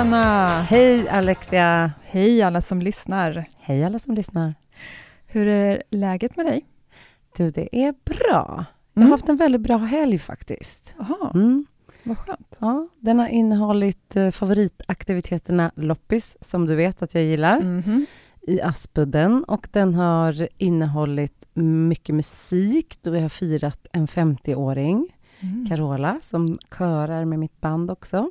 [0.00, 0.46] Anna!
[0.62, 1.92] Hej Alexia!
[2.04, 3.44] Hej alla som lyssnar!
[3.60, 4.54] Hej alla som lyssnar!
[5.26, 6.64] Hur är läget med dig?
[7.36, 8.64] Du, det är bra.
[8.94, 9.10] Jag har Mm.
[9.10, 10.94] haft en väldigt bra helg faktiskt.
[10.98, 11.66] Jaha, Mm.
[12.04, 12.56] vad skönt.
[12.58, 18.06] Ja, den har innehållit eh, favoritaktiviteterna loppis, som du vet att jag gillar, Mhm.
[18.42, 19.44] i Aspudden.
[19.44, 25.08] Och den har innehållit mycket musik, då vi har firat en 50-åring,
[25.42, 25.66] Mm.
[25.68, 28.30] Carola, som körar med mitt band också.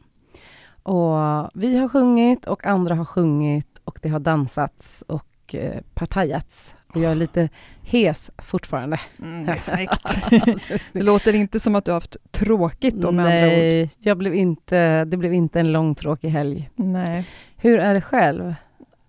[0.90, 6.76] Och vi har sjungit och andra har sjungit och det har dansats och eh, partajats.
[6.94, 7.50] Och jag är lite
[7.82, 9.00] hes fortfarande.
[9.22, 10.26] Mm, det är snyggt.
[10.94, 13.54] det låter inte som att du har haft tråkigt då med andra ord.
[13.54, 16.68] Nej, jag blev inte, det blev inte en lång tråkig helg.
[16.76, 18.56] Nej, Hur är det själv?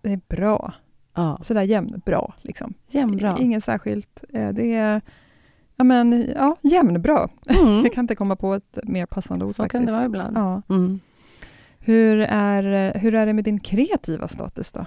[0.02, 0.72] det är bra.
[1.14, 2.74] Ja, Sådär jämnbra liksom.
[2.88, 3.36] jämnbra.
[3.40, 4.24] Inget särskilt.
[4.32, 5.00] Eh, Det är
[5.76, 7.28] ja, men, ja, jämnbra.
[7.48, 7.80] Mm.
[7.84, 9.72] Jag kan inte komma på ett mer passande ord Så faktiskt.
[9.72, 10.36] kan det vara ibland.
[10.36, 10.62] Ja.
[10.68, 11.00] Mm.
[11.80, 14.86] Hur, är, hur är det med din kreativa status då?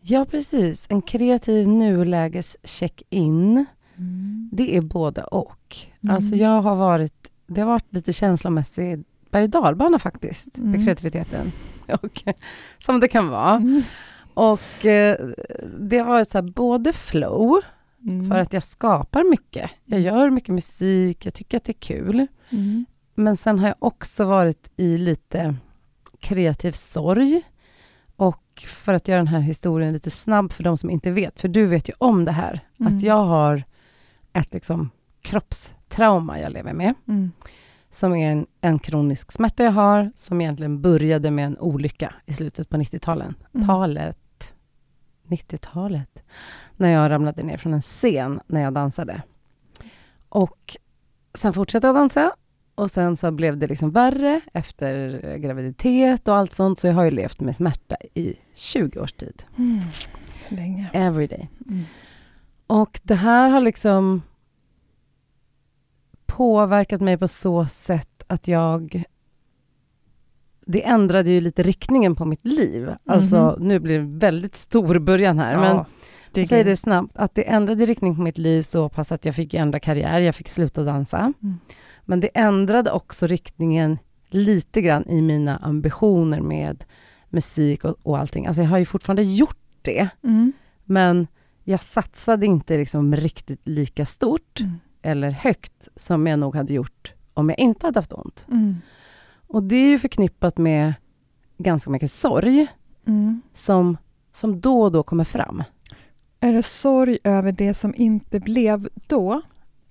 [0.00, 0.86] Ja, precis.
[0.90, 3.64] En kreativ nuläges-check-in.
[4.52, 5.76] Det är både och.
[6.02, 6.14] Mm.
[6.16, 10.70] Alltså jag har varit, det har varit lite känslomässig berg dalbana faktiskt, Mm.
[10.70, 11.52] med kreativiteten.
[12.02, 12.22] Och,
[12.78, 13.54] som det kan vara.
[13.56, 13.82] Mm.
[14.34, 15.16] Och eh,
[15.80, 17.60] det har varit så här, både flow,
[18.02, 18.30] Mm.
[18.30, 19.70] för att jag skapar mycket.
[19.84, 22.26] Jag gör mycket musik, jag tycker att det är kul.
[22.50, 22.84] Mm.
[23.14, 25.54] Men sen har jag också varit i lite
[26.20, 27.42] kreativ sorg.
[28.16, 31.48] Och för att göra den här historien lite snabb för de som inte vet, för
[31.48, 32.96] du vet ju om det här, Mm.
[32.96, 33.64] att jag har
[34.32, 34.90] ett liksom
[35.22, 37.32] kroppstrauma jag lever med, Mm.
[37.90, 42.32] som är en, en kronisk smärta jag har, som egentligen började med en olycka i
[42.32, 43.28] slutet på 90-talet.
[43.54, 43.66] Mm.
[43.66, 44.52] Talet,
[45.28, 46.22] 90-talet,
[46.76, 49.22] när jag ramlade ner från en scen när jag dansade.
[50.28, 50.76] Och
[51.34, 52.32] sen fortsatte jag dansa
[52.80, 57.04] och sen så blev det liksom värre efter graviditet och allt sånt, så jag har
[57.04, 59.42] ju levt med smärta i 20 års tid.
[59.58, 59.80] Mm.
[60.48, 60.90] Länge.
[60.92, 61.48] Every day.
[61.68, 61.82] Mm.
[62.66, 64.22] Och det här har liksom
[66.26, 69.04] påverkat mig på så sätt att jag...
[70.66, 72.90] Det ändrade ju lite riktningen på mitt liv.
[73.06, 75.86] Alltså, nu blir det väldigt stor början här, men Ja,
[76.32, 76.66] dig säg in.
[76.66, 79.80] det snabbt, att det ändrade riktning på mitt liv så pass att jag fick ändra
[79.80, 81.18] karriär, jag fick sluta dansa.
[81.42, 81.58] Mm.
[82.10, 83.98] Men det ändrade också riktningen
[84.28, 86.84] lite grann i mina ambitioner med
[87.28, 88.46] musik och, och allting.
[88.46, 90.52] Alltså jag har ju fortfarande gjort det, Mm.
[90.84, 91.26] men
[91.64, 94.72] jag satsade inte liksom riktigt lika stort Mm.
[95.02, 98.46] eller högt som jag nog hade gjort om jag inte hade haft ont.
[98.50, 98.76] Mm.
[99.46, 100.94] Och det är ju förknippat med
[101.58, 102.66] ganska mycket sorg
[103.06, 103.42] Mm.
[103.54, 103.96] som,
[104.32, 105.62] som då och då kommer fram.
[106.40, 109.42] Är det sorg över det som inte blev då?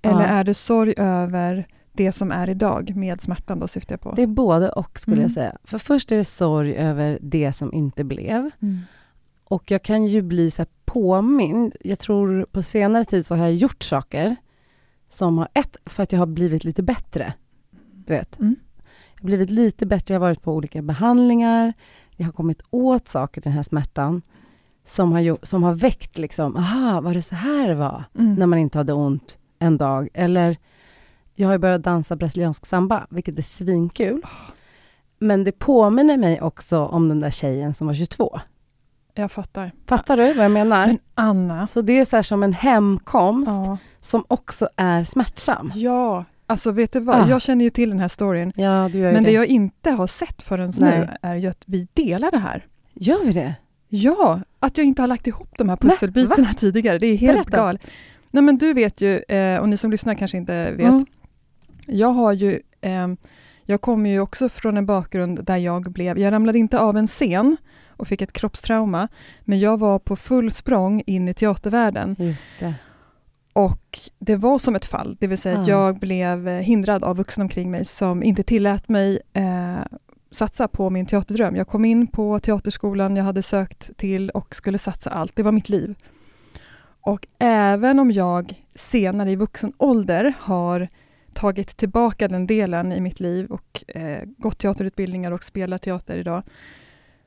[0.01, 0.09] Ja.
[0.09, 4.13] Eller är det sorg över det som är idag med smärtan då syftar jag på?
[4.15, 5.23] Det är både och skulle Mm.
[5.23, 5.57] jag säga.
[5.63, 8.49] För först är det sorg över det som inte blev.
[8.61, 8.79] Mm.
[9.43, 11.75] Och jag kan ju bli så påmind.
[11.81, 14.35] Jag tror på senare tid så har jag gjort saker
[15.09, 17.33] som har, ett, för att jag har blivit lite bättre.
[18.05, 18.39] Du vet.
[18.39, 18.55] Mm.
[19.15, 21.73] Jag har blivit lite bättre, jag har varit på olika behandlingar.
[22.15, 24.21] Jag har kommit åt saker, den här smärtan,
[24.83, 28.03] som har, gjort, som har väckt liksom, aha, var det så här det var?
[28.19, 28.35] Mm.
[28.35, 30.09] När man inte hade ont en dag.
[30.13, 30.57] Eller,
[31.39, 34.21] jag har ju börjat dansa brasiliansk samba, vilket är svinkul.
[35.19, 38.39] Men det påminner mig också om den där tjejen som var 22.
[39.13, 39.71] Jag fattar.
[39.87, 40.87] Fattar du vad jag menar?
[40.87, 43.77] Men Anna, Så det är så som en hemkomst ja.
[43.99, 45.71] som också är smärtsam.
[45.75, 47.15] ja, alltså vet du vad?
[47.15, 47.29] Ah.
[47.29, 48.53] Jag känner ju till den här storyn.
[48.55, 49.33] Ja, du gör Men det det.
[49.35, 50.99] jag inte har sett förrän Nej.
[50.99, 52.65] nu är ju att vi delar det här.
[52.93, 53.55] Gör vi det?
[53.89, 56.97] Ja, att jag inte har lagt ihop de här pusselbitarna tidigare.
[56.99, 57.81] Det är helt galet.
[58.31, 61.05] Nej men du vet ju, eh, och ni som lyssnar kanske inte vet, Mm.
[61.89, 63.17] Jag har ju, ehm,
[63.63, 67.07] jag kommer ju också från en bakgrund där jag blev, jag ramlade inte av en
[67.07, 67.57] scen
[67.87, 69.07] och fick ett kroppstrauma,
[69.41, 72.73] men jag var på full språng in i teatervärlden Just det.
[73.53, 75.71] och det var som ett fall, det vill säga att Ah.
[75.71, 79.79] jag blev eh, hindrad av vuxna omkring mig som inte tillät mig eh,
[80.31, 81.55] satsa på min teaterdröm.
[81.55, 85.35] Jag kom in på teaterskolan jag hade sökt till och skulle satsa allt.
[85.35, 85.95] Det var mitt liv.
[87.01, 90.87] Och även om jag senare i vuxen ålder har
[91.39, 96.43] tagit tillbaka den delen i mitt liv och eh, gått teaterutbildningar och spelar teater idag,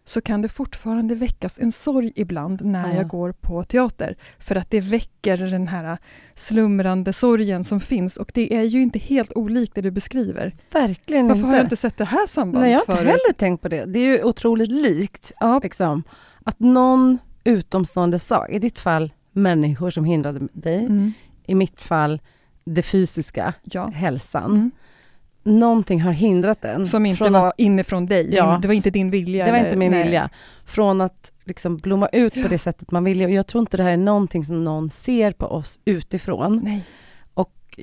[0.05, 2.97] så kan det fortfarande väckas en sorg ibland när Ja.
[2.97, 4.17] jag går på teater.
[4.39, 5.99] För att det väcker den här
[6.35, 10.55] slumrande sorgen som finns och det är ju inte helt olikt det du beskriver.
[10.73, 11.49] Verkligen Varför inte.
[11.49, 13.07] har jag inte sett det här sambandet Nej, jag har inte förut?
[13.09, 13.85] heller tänkt på det.
[13.85, 15.33] Det är ju otroligt likt.
[15.41, 16.03] Ja, Liksom.
[16.45, 21.13] Att någon utomstående sak, i ditt fall människor som hindrade dig, mm,
[21.47, 22.21] i mitt fall
[22.65, 23.87] det fysiska, ja.
[23.95, 24.51] hälsan.
[24.51, 24.71] Mm.
[25.45, 26.87] någonting har hindrat den.
[26.87, 28.59] Som inte var att, inifrån dig, Ja.
[28.63, 29.45] det var inte din vilja?
[29.45, 30.03] Det var eller- inte min nej.
[30.03, 30.31] vilja.
[30.65, 33.23] Från att liksom blomma ut på det sättet man vill.
[33.25, 36.61] Och jag tror inte det här är någonting som någon ser på oss utifrån.
[36.65, 36.85] Nej.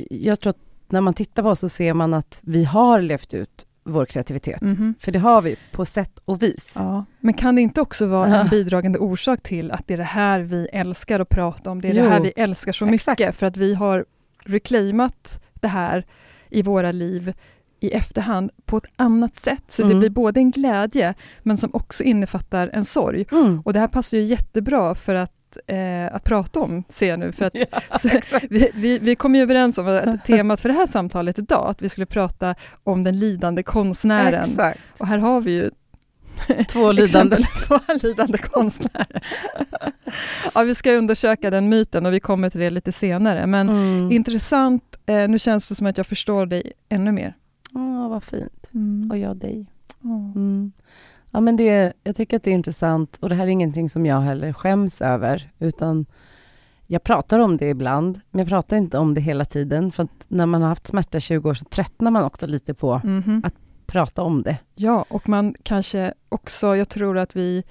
[0.09, 0.57] Jag tror att
[0.89, 4.61] när man tittar på oss så ser man att vi har levt ut vår kreativitet.
[4.61, 4.93] Mhm.
[4.99, 6.73] För det har vi på sätt och vis.
[6.75, 7.05] Ja.
[7.19, 10.39] Men kan det inte också vara en bidragande orsak till att det är det här
[10.39, 11.81] vi älskar att prata om?
[11.81, 12.03] Det är Jo.
[12.03, 13.19] det här vi älskar så Exakt.
[13.19, 14.05] mycket för att vi har
[14.50, 16.06] reclaimat det här
[16.50, 17.34] i våra liv
[17.80, 19.63] i efterhand på ett annat sätt.
[19.68, 20.00] Så det Mm.
[20.00, 21.13] blir både en glädje
[21.44, 23.25] men som också innefattar en sorg.
[23.31, 23.62] Mm.
[23.66, 27.31] Och det här passar ju jättebra för att, eh, att prata om, ser jag nu.
[27.31, 27.56] För att
[27.90, 31.40] Ja, Så vi, vi, vi kom ju överens om att temat för det här samtalet
[31.40, 34.44] idag, att vi skulle prata om den lidande konstnären.
[34.50, 34.80] Exakt.
[34.98, 35.69] Och här har vi ju
[36.69, 37.38] Två lidande.
[37.68, 39.24] två lidande konstnärer.
[40.56, 43.47] ja, vi ska undersöka den myten och vi kommer till det lite senare.
[43.47, 44.12] Men Mm.
[44.12, 47.33] intressant, eh, nu känns det som att jag förstår dig ännu mer.
[47.74, 48.69] Åh, vad fint.
[49.12, 49.65] Och jag dig.
[50.03, 50.31] Åh.
[50.36, 50.71] Mm.
[51.31, 54.06] Ja, men det, jag tycker att det är intressant och det här är ingenting som
[54.06, 56.06] jag heller skäms över, utan
[56.88, 60.45] jag pratar om det ibland, men jag pratar inte om det hela tiden, för när
[60.45, 63.41] man har haft smärta i 20 år så tröttnar man också lite på Mhm.
[63.45, 63.53] Att-
[63.89, 64.57] prata om det.
[64.75, 67.63] Ja, och man kanske också, jag tror att vi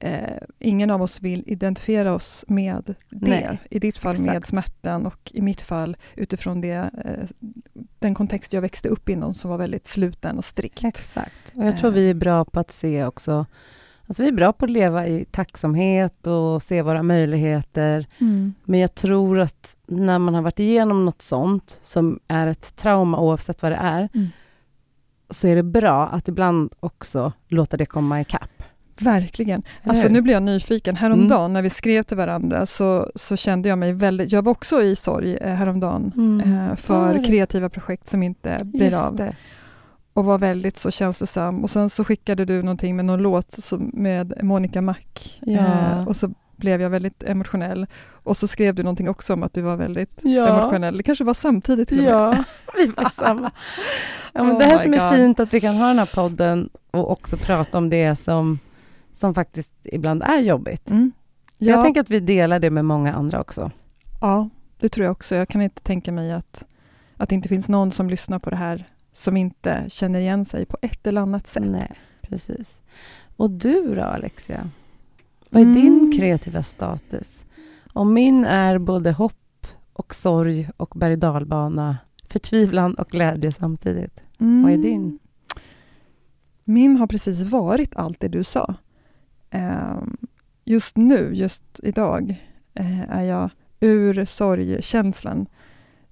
[0.00, 3.30] Eh, ingen av oss vill identifiera oss med det.
[3.30, 4.48] Nej, I ditt fall med exakt.
[4.48, 7.28] smärtan och i mitt fall utifrån det, eh,
[7.98, 10.84] den kontext jag växte upp inom som var väldigt sluten och strikt.
[10.84, 11.52] Exakt.
[11.56, 11.94] Och jag tror Eh.
[11.94, 13.46] vi är bra på att se också,
[14.06, 18.54] alltså vi är bra på att leva i tacksamhet och se våra möjligheter, Mm.
[18.64, 23.20] Men jag tror att när man har varit igenom något sånt, som är ett trauma
[23.20, 24.28] oavsett vad det är, Mm.
[25.30, 28.50] Så är det bra att ibland också låta det komma ikapp.
[29.00, 29.62] Verkligen.
[29.84, 30.96] Alltså nu blir jag nyfiken.
[30.96, 34.82] Häromdagen när vi skrev till varandra så, så kände jag mig väldigt, jag var också
[34.82, 36.40] i sorg eh, häromdagen Mm.
[36.70, 37.24] eh, för det?
[37.24, 39.16] kreativa projekt som inte blir Just av.
[39.16, 39.36] det.
[40.12, 41.62] och var väldigt så känslosam.
[41.64, 44.96] Och sen så skickade du någonting med någon låt som, med Monica Mac.
[45.40, 45.58] Ja.
[45.58, 46.28] Eh, och så
[46.58, 47.86] blev jag väldigt emotionell.
[48.10, 50.48] Och så skrev du någonting också om att du var väldigt Ja.
[50.48, 50.96] emotionell.
[50.96, 52.12] Det kanske var samtidigt till och med.
[52.12, 52.44] Ja,
[52.76, 53.50] vi var samma.
[54.32, 55.16] Ja, men Oh det här som är God.
[55.18, 58.58] fint att vi kan ha den här podden och också prata om det som,
[59.12, 60.90] som faktiskt ibland är jobbigt.
[60.90, 61.12] Mm.
[61.58, 63.70] Ja, Jag tänker att vi delar det med många andra också.
[64.20, 64.48] ja,
[64.80, 65.34] det tror jag också.
[65.34, 66.64] Jag kan inte tänka mig att,
[67.16, 70.66] att det inte finns någon som lyssnar på det här som inte känner igen sig
[70.66, 71.62] på ett eller annat sätt.
[71.66, 72.80] Nej, precis.
[73.36, 74.70] Och du då, Alexia?
[75.50, 75.74] Vad är Mm.
[75.82, 77.44] din kreativa status?
[77.92, 81.98] Och min är både hopp och sorg och berg dalbana,
[82.28, 84.22] förtvivlan och glädje samtidigt.
[84.40, 84.62] Mm.
[84.62, 85.18] Vad är din?
[86.64, 88.74] Min har precis varit allt det du sa.
[89.50, 90.16] Ehm,
[90.64, 93.50] just nu, just idag, eh, är jag
[93.80, 95.46] ur sorgkänslan.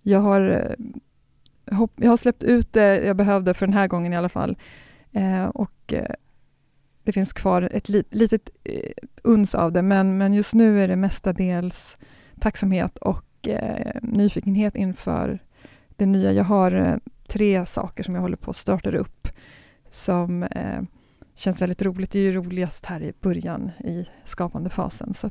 [0.03, 4.17] Jag har, eh, jag har släppt ut det jag behövde för den här gången i
[4.17, 4.57] alla fall.
[5.13, 5.95] Eh, och
[7.07, 8.91] det finns kvar ett lit, litet eh,
[9.23, 11.97] uns av det, men, men just nu är det mestadels
[12.41, 15.39] tacksamhet och eh, nyfikenhet inför
[15.97, 16.33] det nya.
[16.33, 16.97] Jag har eh,
[17.29, 19.29] tre saker som jag håller på att starta upp
[19.91, 20.83] som eh,
[21.35, 22.11] känns väldigt roligt.
[22.11, 25.15] Det är ju roligast här i början i skapande fasen.
[25.15, 25.31] Så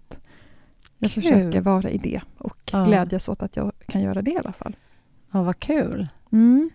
[0.98, 1.24] jag Kul.
[1.24, 2.84] försöker vara i det och Ja.
[2.84, 4.76] glädjas åt att jag kan göra det i alla fall.
[5.32, 6.08] Ja, vad kul.
[6.32, 6.70] Mm.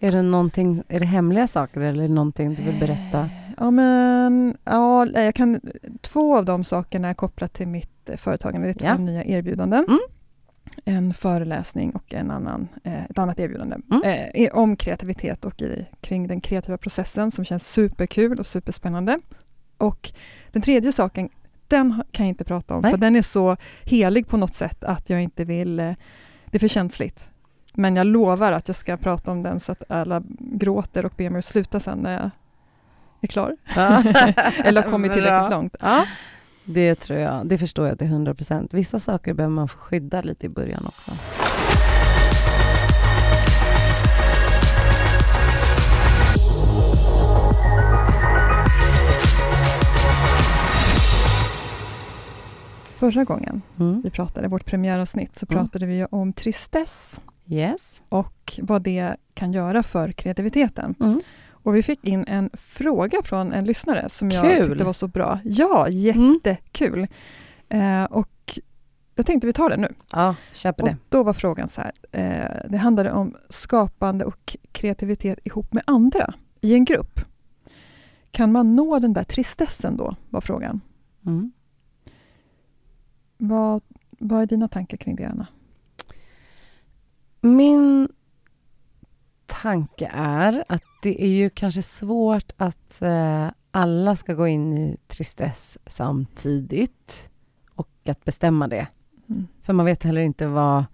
[0.00, 3.28] Är det, någonting, är det hemliga saker eller är det någonting du vill berätta?
[3.58, 5.60] Ja, men ja, jag kan,
[6.00, 8.66] två av de sakerna är kopplat till mitt eh, företagande.
[8.68, 8.98] Det är två Ja.
[8.98, 9.84] nya erbjudanden.
[9.88, 9.98] Mm.
[10.84, 14.30] En föreläsning och en annan, eh, ett annat erbjudande Mm.
[14.34, 19.20] eh, om kreativitet och i, kring den kreativa processen som känns superkul och superspännande.
[19.78, 20.10] Och
[20.52, 21.28] den tredje saken,
[21.68, 22.90] den kan jag inte prata om Nej.
[22.90, 25.92] för den är så helig på något sätt att jag inte vill, eh,
[26.46, 27.28] det är för känsligt.
[27.74, 31.30] Men jag lovar att jag ska prata om den så att alla gråter och ber
[31.30, 32.30] mig att sluta sen när jag
[33.20, 33.52] är klar.
[34.64, 35.76] Eller har kommit tillräckligt långt.
[35.80, 36.04] Ja.
[36.64, 38.74] Det tror jag, det förstår jag till 100 procent.
[38.74, 41.10] Vissa saker behöver man få skydda lite i början också.
[52.84, 54.00] Förra gången Mm.
[54.04, 55.58] vi pratade, vårt premiäravsnitt, så Mm.
[55.64, 58.02] pratade vi ju om tristess Yes.
[58.08, 60.94] och vad det kan göra för kreativiteten.
[61.00, 61.20] Mm.
[61.62, 64.66] Och vi fick in en fråga från en lyssnare som jag Kul.
[64.66, 65.40] tyckte var så bra.
[65.44, 67.06] Ja, jättekul.
[67.68, 68.58] Eh, och
[69.14, 69.94] jag tänkte vi tar det nu.
[70.12, 70.96] Ja, kör på Och det.
[71.08, 71.92] då var frågan så här.
[72.12, 77.20] Eh, det handlade om skapande och kreativitet ihop med andra i en grupp.
[78.30, 80.16] Kan man nå den där tristessen då?
[80.30, 80.80] var frågan.
[81.26, 81.52] Mm.
[83.38, 85.46] Vad, vad är dina tankar kring det, Anna?
[87.40, 88.08] Min
[89.48, 94.96] tanke är att det är ju kanske svårt att eh, alla ska gå in i
[95.08, 97.30] tristess samtidigt
[97.74, 98.86] och att bestämma det.
[99.28, 99.46] Mm.
[99.62, 100.84] För man vet heller inte vad,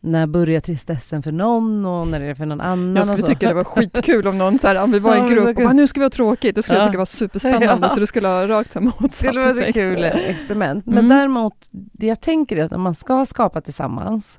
[0.00, 2.96] när börjar tristessen för någon och när är det för någon annan.
[2.96, 5.26] Jag skulle tycka det var skitkul om någon så här, om vi var i en
[5.26, 6.54] grupp och bara, nu ska vi ha tråkigt.
[6.54, 6.82] Det skulle Ja.
[6.84, 7.88] jag tycka var superspännande Ja.
[7.88, 10.86] så det skulle ha rakt motsatt Det vara ett kul experiment.
[10.86, 11.08] Men Mm.
[11.08, 14.38] däremot, det jag tänker är att om man ska skapa tillsammans,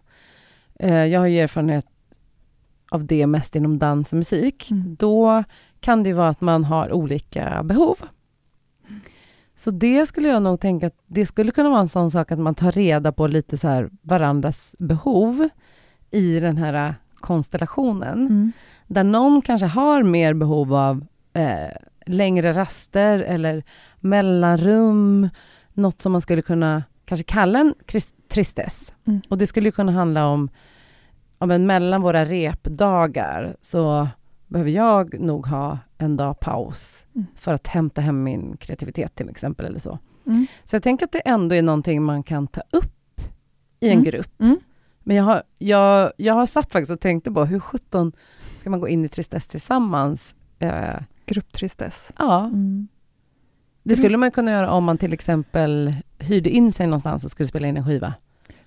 [0.79, 1.85] eh, jag har ju erfarenhet
[2.91, 4.95] av det mest inom dans och musik, Mm.
[4.99, 5.43] då
[5.79, 7.97] kan det vara att man har olika behov.
[9.55, 12.39] Så det skulle jag nog tänka att det skulle kunna vara en sån sak att
[12.39, 15.49] man tar reda på lite så här varandras behov
[16.11, 18.19] i den här konstellationen.
[18.27, 18.51] Mm.
[18.87, 21.67] Där någon kanske har mer behov av eh,
[22.05, 23.63] längre raster eller
[23.99, 25.29] mellanrum,
[25.73, 27.73] något som man skulle kunna kanske kalla en
[28.29, 28.93] tristess.
[29.07, 29.21] Mm.
[29.29, 30.49] Och det skulle ju kunna handla om,
[31.39, 34.07] om en mellan våra repdagar så
[34.47, 37.27] behöver jag nog ha en dag paus Mm.
[37.35, 39.99] för att hämta hem min kreativitet till exempel eller så.
[40.25, 40.47] Mm.
[40.63, 43.21] Så jag tänker att det ändå är någonting man kan ta upp
[43.79, 44.03] i en Mm.
[44.03, 44.41] grupp.
[44.41, 44.57] Mm.
[45.03, 48.11] Men jag har, jag, jag har satt faktiskt och tänkte på hur 17
[48.59, 50.35] ska man gå in i tristess tillsammans?
[50.59, 52.11] Eh, Grupptristess.
[52.17, 52.87] ja, Mm.
[53.83, 57.47] det skulle man kunna göra om man till exempel hyrde in sig någonstans och skulle
[57.49, 58.13] spela in en skiva.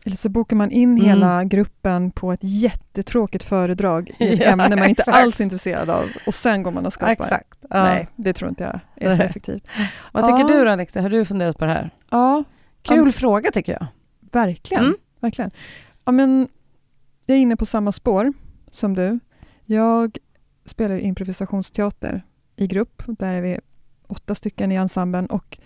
[0.04, 1.04] Eller så bokar man in Mm.
[1.04, 5.18] hela gruppen på ett jättetråkigt föredrag i ett Ja, ämne man inte exakt.
[5.18, 7.12] alls är intresserad av och sen går man och skapar.
[7.12, 7.58] Exakt.
[7.70, 7.82] Ja.
[7.84, 8.64] Nej, det tror inte
[8.96, 9.64] jag är så effektivt.
[10.12, 10.58] Vad tycker Ja.
[10.58, 11.00] du då, Alexa?
[11.00, 11.90] Har du funderat på det här?
[12.10, 12.44] Ja,
[12.82, 13.12] Kul Ja.
[13.12, 13.86] fråga tycker jag.
[14.32, 14.84] verkligen.
[14.84, 14.96] Mm.
[15.20, 15.50] verkligen.
[16.04, 16.48] Ja, men
[17.26, 18.32] jag är inne på samma spår
[18.70, 19.18] som du.
[19.64, 20.18] Jag
[20.64, 22.22] spelar improvisationsteater
[22.56, 23.02] i grupp.
[23.06, 23.58] Där är vi
[24.06, 25.58] åtta stycken i ensemblen och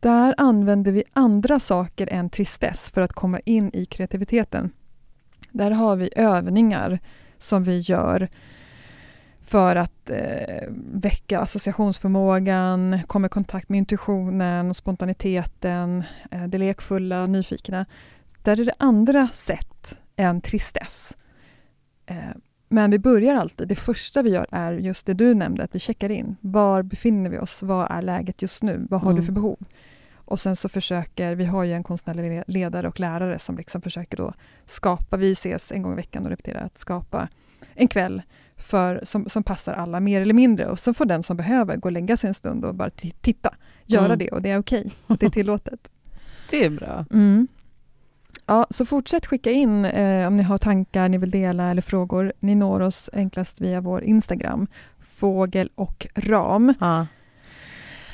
[0.00, 4.70] där använder vi andra saker än tristess för att komma in i kreativiteten.
[5.50, 6.98] Där har vi övningar
[7.38, 8.28] som vi gör
[9.40, 17.26] för att eh, väcka associationsförmågan, komma i kontakt med intuitionen och spontaniteten, eh, det lekfulla,
[17.26, 17.86] nyfikna.
[18.42, 21.16] Där är det andra sätt än tristess.
[22.06, 22.16] Eh,
[22.72, 25.78] men vi börjar alltid, det första vi gör är just det du nämnde, att vi
[25.78, 26.36] checkar in.
[26.40, 27.62] Var befinner vi oss?
[27.62, 28.86] Vad är läget just nu?
[28.90, 29.20] Vad har Mm.
[29.20, 29.56] du för behov?
[30.14, 33.82] Och sen så försöker, vi har ju en konstnärlig le- ledare och lärare som liksom
[33.82, 34.32] försöker då
[34.66, 37.28] skapa, vi ses en gång i veckan och repeterar, att skapa
[37.74, 38.22] en kväll
[38.56, 40.66] för, som, som passar alla mer eller mindre.
[40.66, 43.14] Och så får den som behöver gå och lägga sig en stund och bara ti-
[43.20, 43.54] titta,
[43.86, 44.18] göra Mm.
[44.18, 45.90] det och det är okej, och det är tillåtet.
[46.50, 47.04] Det är bra.
[47.12, 47.48] Mm.
[48.50, 52.32] Ja, så fortsätt skicka in eh, om ni har tankar ni vill dela eller frågor.
[52.40, 54.66] Ni når oss enklast via vår Instagram,
[55.00, 56.74] fågel och ram.
[56.80, 57.06] Ja.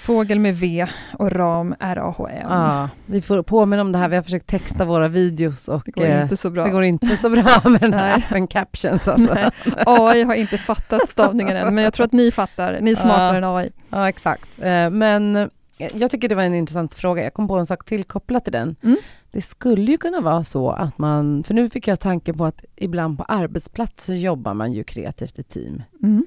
[0.00, 0.87] Fågel med V
[1.19, 2.47] och ram R-A-H-M.
[2.50, 2.88] Ja.
[3.07, 4.09] Vi får påminna om det här.
[4.09, 6.64] Vi har försökt texta våra videos och Det går eh, inte så bra.
[6.64, 9.09] det går inte så bra med den här appen Captions.
[9.09, 9.35] Alltså.
[9.35, 9.50] Nej,
[9.87, 12.78] AI har inte fattat stavningen än, men jag tror att ni fattar.
[12.81, 13.37] Ni är smartare Ja.
[13.37, 13.71] än AI.
[13.90, 14.62] Ja, exakt.
[14.62, 17.23] Eh, Men jag tycker det var en intressant fråga.
[17.25, 18.76] Jag kom på en sak till kopplat till den.
[18.83, 18.97] Mm.
[19.30, 22.64] Det skulle ju kunna vara så att man, för nu fick jag tanken på att
[22.76, 25.83] ibland på arbetsplatser jobbar man ju kreativt i team.
[26.02, 26.26] Mm.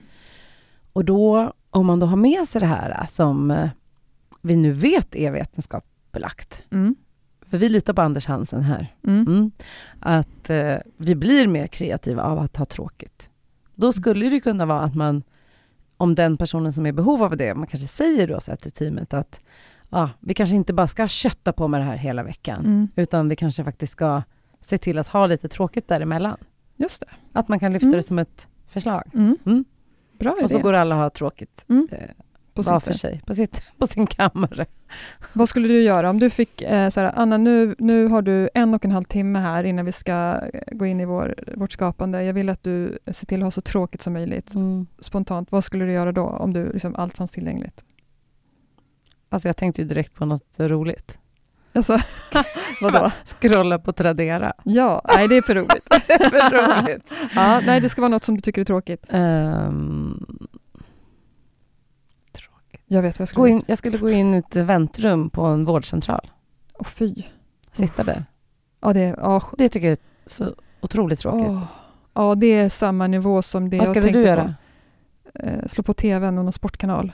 [0.94, 3.70] Och då, om man då har med sig det här eh, som eh,
[4.42, 6.96] vi nu vet är vetenskapsbelagt, Mm.
[7.50, 9.28] för vi litar på Anders Hansen här, Mm.
[9.28, 9.52] mm,
[10.00, 13.30] att eh, vi blir mer kreativa av att ha tråkigt.
[13.76, 15.24] Då skulle det kunna vara att man,
[16.00, 18.72] om den personen som är i behov av det, man kanske säger då så till
[18.72, 19.42] teamet att
[19.90, 22.88] ja, vi kanske inte bara ska kötta på med det här hela veckan, Mm.
[22.96, 24.22] utan vi kanske faktiskt ska
[24.62, 26.38] se till att ha lite tråkigt däremellan.
[26.76, 27.08] Just det.
[27.34, 27.98] Att man kan lyfta Mm.
[27.98, 29.04] det som ett förslag.
[29.14, 29.38] Mm.
[29.46, 29.66] Mm.
[30.20, 30.44] Bra idé.
[30.44, 31.88] Och så går alla och har tråkigt Mm.
[31.92, 32.10] eh,
[32.54, 34.66] var för sig, på, sitt, på sin kammare.
[35.34, 38.50] Vad skulle du göra om du fick, eh, så här, Anna nu, nu har du
[38.54, 41.72] en och en halv timme här innan vi ska eh, gå in i vår, vårt
[41.72, 42.24] skapande.
[42.24, 44.56] Jag vill att du ser till att ha så tråkigt som möjligt.
[44.56, 44.88] Mm.
[45.00, 47.84] Spontant, vad skulle du göra då om du, liksom, allt fanns tillgängligt?
[49.30, 51.18] Alltså jag tänkte ju direkt på något roligt.
[51.74, 52.00] Alltså,
[52.82, 53.12] vadå?
[53.24, 54.54] Scrolla på Tradera.
[54.64, 55.88] Ja, nej det är för roligt.
[56.30, 57.14] För roligt.
[57.36, 59.02] ja, nej, det ska vara något som du tycker är tråkigt.
[59.02, 59.14] Tråkigt.
[62.92, 65.46] Jag vet vad jag skulle Gå in, jag skulle gå in i ett väntrum på
[65.46, 66.32] en vårdcentral.
[66.80, 67.14] Åh fy.
[67.72, 68.26] Sitta där.
[68.82, 71.48] Ja, det, ja, Det tycker jag är så otroligt tråkigt.
[71.50, 71.64] åh.
[72.14, 74.56] ja, det är samma nivå som det Vad jag skulle tänkte du göra?
[75.34, 75.40] på.
[75.48, 77.12] Eh, slå på tvn och någon sportkanal.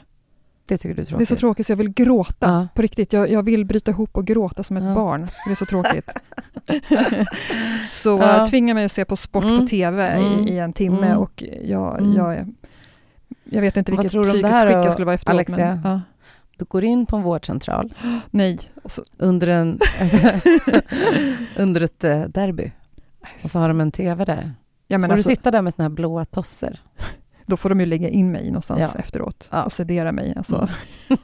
[0.66, 1.30] Det tycker du är Det är tråkigt?
[1.30, 2.48] så tråkigt så jag vill gråta.
[2.50, 2.68] Ja.
[2.76, 4.94] På riktigt, jag, jag vill bryta ihop och gråta som ett Ja.
[4.96, 5.28] barn.
[5.46, 6.10] Det är så tråkigt.
[7.92, 8.38] så Ja.
[8.38, 8.48] ja.
[8.48, 9.60] tvinga mig att se på sport Mm.
[9.60, 10.48] på TV Mm.
[10.48, 11.18] i, i en timme Mm.
[11.18, 12.14] och jag, Mm.
[12.16, 12.48] jag, är,
[13.46, 15.34] jag vet inte Vad vilket psykiskt skick jag skulle vara efteråt.
[15.36, 15.80] Alexia?
[15.84, 16.02] Men, ja.
[16.58, 17.94] Du går in på en vårdcentral
[18.32, 18.60] Nej.
[18.86, 19.80] Så, under, en,
[21.58, 22.72] under ett eh, derby.
[23.44, 24.54] Och så har de en TV där.
[24.88, 26.80] Ja, men får alltså, du sitta där med såna här blåa tosser?
[27.46, 29.00] då får de ju lägga in mig någonstans Ja.
[29.00, 29.64] efteråt Ja.
[29.64, 30.34] och sedera mig.
[30.38, 30.56] Alltså,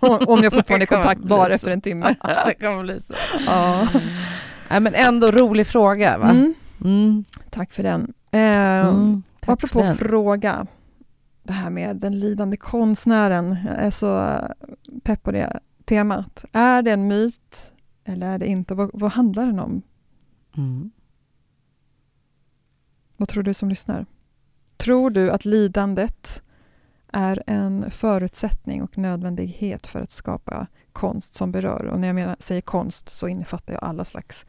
[0.01, 0.17] Mm.
[0.27, 1.53] om jag fortfarande är kontaktbar så.
[1.53, 2.15] efter en timme.
[2.45, 3.13] det kommer bli så.
[3.45, 3.87] Ja.
[4.69, 6.29] Nej, men ändå rolig fråga, va?
[6.29, 7.25] Mm, Mm.
[7.49, 8.13] tack för den.
[8.31, 9.23] Eh, Mm.
[9.39, 9.95] Tack för apropå den.
[9.97, 10.65] fråga,
[11.43, 13.57] det här med den lidande konstnären.
[13.65, 14.39] Jag är så
[15.03, 16.45] pepp på det temat.
[16.51, 18.73] Är det en myt eller är det inte?
[18.73, 19.81] Vad, vad handlar den om?
[20.57, 20.91] Mm.
[23.17, 24.05] Vad tror du som lyssnar?
[24.77, 26.43] Tror du att lidandet
[27.13, 31.85] är en förutsättning och nödvändighet för att skapa konst som berör?
[31.85, 34.45] Och när jag menar, säger konst så innefattar jag alla slags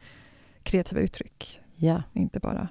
[0.63, 2.67] kreativa uttryck, Ja, inte bara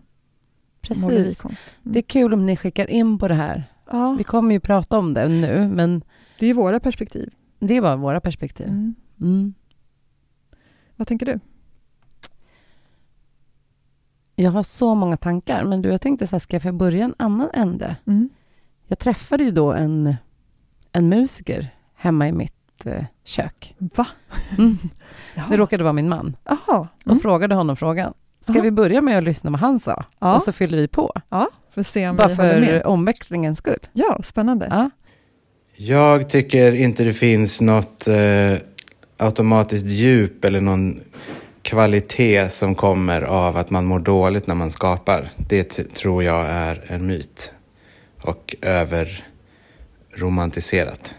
[0.80, 1.44] precis.
[1.44, 1.56] Mm.
[1.82, 3.71] Det är kul om ni skickar in på det här.
[3.90, 6.02] Ja, Vi kommer ju prata om det nu, men
[6.38, 7.30] det är ju våra perspektiv.
[7.58, 8.68] det var våra perspektiv.
[8.68, 8.94] Mm.
[9.20, 9.54] Mm.
[10.96, 11.40] Vad tänker du?
[14.36, 17.14] Jag har så många tankar, men du, jag tänkte så här, ska jag börja en
[17.18, 17.96] annan ände?
[18.06, 18.28] Mm.
[18.86, 20.16] Jag träffade ju då en,
[20.92, 23.74] en musiker hemma i mitt eh, kök.
[23.78, 24.06] Va?
[24.58, 24.76] Mm.
[25.50, 26.36] Det råkade vara min man.
[26.44, 26.88] Jaha.
[27.04, 27.20] Och Mm.
[27.20, 28.14] frågade honom frågan.
[28.40, 28.62] Ska Aha.
[28.62, 30.04] vi börja med att lyssna vad han sa?
[30.18, 31.12] Ja, Och så fyller vi på.
[31.74, 32.86] Får se om Bara vi för med.
[32.86, 33.78] omväxlingens skull.
[33.92, 34.66] Ja, spännande.
[34.70, 34.90] Ja.
[35.76, 38.54] Jag tycker inte det finns något eh,
[39.16, 41.00] automatiskt djup eller någon
[41.62, 45.28] kvalitet som kommer av att man mår dåligt när man skapar.
[45.48, 45.64] Det
[45.94, 47.54] tror jag är en myt
[48.22, 51.14] och överromantiserat.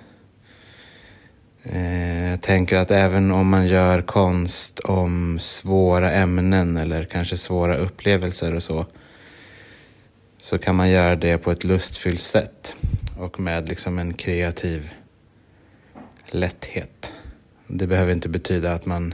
[1.64, 7.78] Eh, jag tänker att även om man gör konst om svåra ämnen eller kanske svåra
[7.78, 8.86] upplevelser och så
[10.44, 12.76] så kan man göra det på ett lustfyllt sätt
[13.18, 14.94] och med liksom en kreativ
[16.28, 17.14] lätthet.
[17.68, 19.14] Det behöver inte betyda att man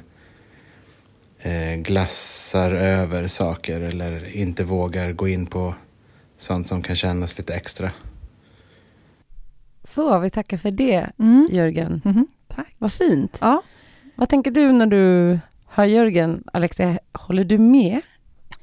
[1.40, 5.76] eh, glassar över saker eller inte vågar gå in på
[6.38, 7.92] sånt som kan kännas lite extra.
[9.84, 11.50] Så, vi tackar för det, Mm.
[11.52, 12.02] Jörgen.
[12.06, 12.28] Mhm.
[12.48, 12.76] Tack.
[12.78, 13.38] Vad fint.
[13.42, 13.62] Ja.
[14.16, 16.44] Vad tänker du när du hör Jörgen?
[16.54, 18.02] Alexia, håller du med?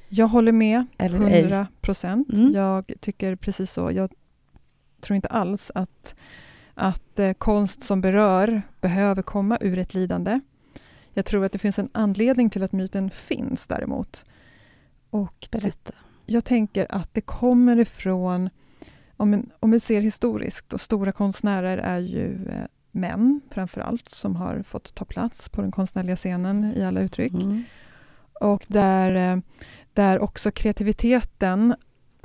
[0.08, 1.40] Jag håller med, Eller ej?
[1.40, 2.32] 100 procent.
[2.32, 2.52] Mm.
[2.52, 3.92] Jag tycker precis så.
[3.92, 4.12] Jag
[5.00, 6.14] tror inte alls att,
[6.74, 10.40] att eh, konst som berör behöver komma ur ett lidande.
[11.12, 14.24] Jag tror att det finns en anledning till att myten finns däremot.
[15.10, 15.92] Och Berätta.
[16.26, 18.50] jag tänker att det kommer ifrån,
[19.16, 24.08] om, en, om vi ser historiskt, och stora konstnärer är ju eh, män framför allt,
[24.08, 27.32] som har fått ta plats på den konstnärliga scenen i alla uttryck.
[27.32, 27.64] Mm.
[28.40, 29.38] Och där, eh,
[29.96, 31.74] där också kreativiteten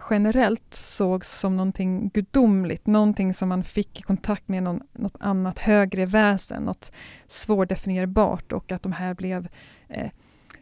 [0.09, 5.59] generellt sågs som någonting gudomligt, någonting som man fick i kontakt med någon, något annat
[5.59, 6.91] högre väsen, något
[7.27, 9.47] svårdefinierbart och att de här blev
[9.89, 10.09] eh,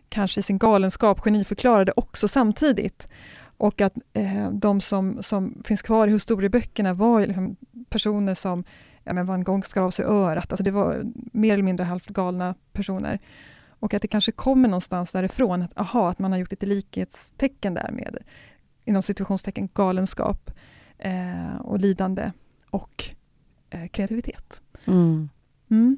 [0.10, 3.08] kanske i sin galenskap geniförklarade också samtidigt.
[3.58, 7.56] Och att eh, de som, som finns kvar i historieböckerna var liksom
[7.90, 8.64] personer som
[9.04, 12.08] ja, men van Gogh skar av sig örat, alltså det var mer eller mindre halvt
[12.08, 13.20] galna personer.
[13.80, 17.74] Och att det kanske kommer någonstans därifrån, att, aha, att man har gjort ett likhetstecken
[17.74, 18.18] där med
[18.86, 20.52] inom situationstecken galenskap
[20.98, 22.32] eh, och lidande
[22.70, 23.06] och
[23.70, 24.62] eh, kreativitet.
[24.86, 25.30] Mm.
[25.72, 25.98] Mm.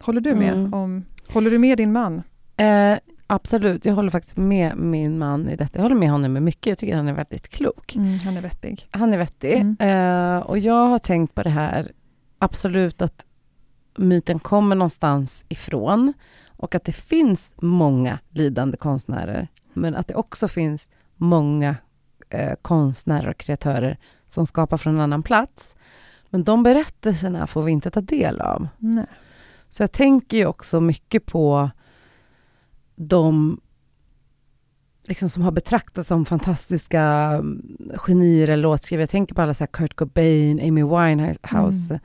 [0.00, 0.74] Håller du med Mm.
[0.74, 2.22] om, håller du med din man?
[2.56, 5.78] Eh, absolut, jag håller faktiskt med min man i detta.
[5.78, 6.66] Jag håller med honom med mycket.
[6.66, 7.96] Jag tycker han är väldigt klok.
[7.96, 8.88] Mm, han är vettig.
[8.90, 9.54] Han är vettig.
[9.54, 9.76] Mm.
[9.78, 11.92] Eh, och jag har tänkt på det här,
[12.38, 13.26] absolut att
[13.96, 16.12] myten kommer någonstans ifrån
[16.64, 21.76] och att det finns många lidande konstnärer, men att det också finns många
[22.30, 23.98] eh, konstnärer och kreatörer
[24.28, 25.76] som skapar från en annan plats.
[26.30, 28.68] Men de berättelserna får vi inte ta del av.
[28.78, 29.06] Nej.
[29.68, 31.70] Så jag tänker ju också mycket på
[32.96, 33.60] de
[35.02, 39.02] liksom som har betraktats som fantastiska mm, genier eller låtskrivare.
[39.02, 42.00] Jag tänker på alla så här Kurt Cobain, Amy Winehouse, Mm.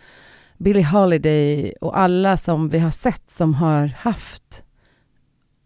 [0.59, 4.63] Billie Holiday och alla som vi har sett som har haft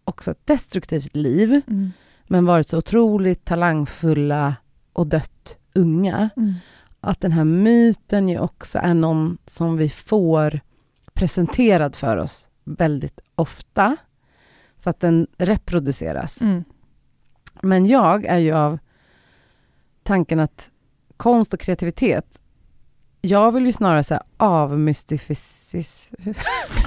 [0.04, 1.92] också ett destruktivt liv, Mm.
[2.26, 4.56] men varit så otroligt talangfulla
[4.92, 6.30] och dött unga.
[6.36, 6.54] Mm.
[7.00, 10.60] Att den här myten ju också är någon som vi får
[11.14, 13.96] presenterad för oss väldigt ofta,
[14.76, 16.42] så att den reproduceras.
[16.42, 16.64] Mm.
[17.62, 18.78] Men jag är ju av
[20.02, 20.70] tanken att
[21.16, 22.40] konst och kreativitet,
[23.24, 26.10] jag vill ju snarare säga avmystificis...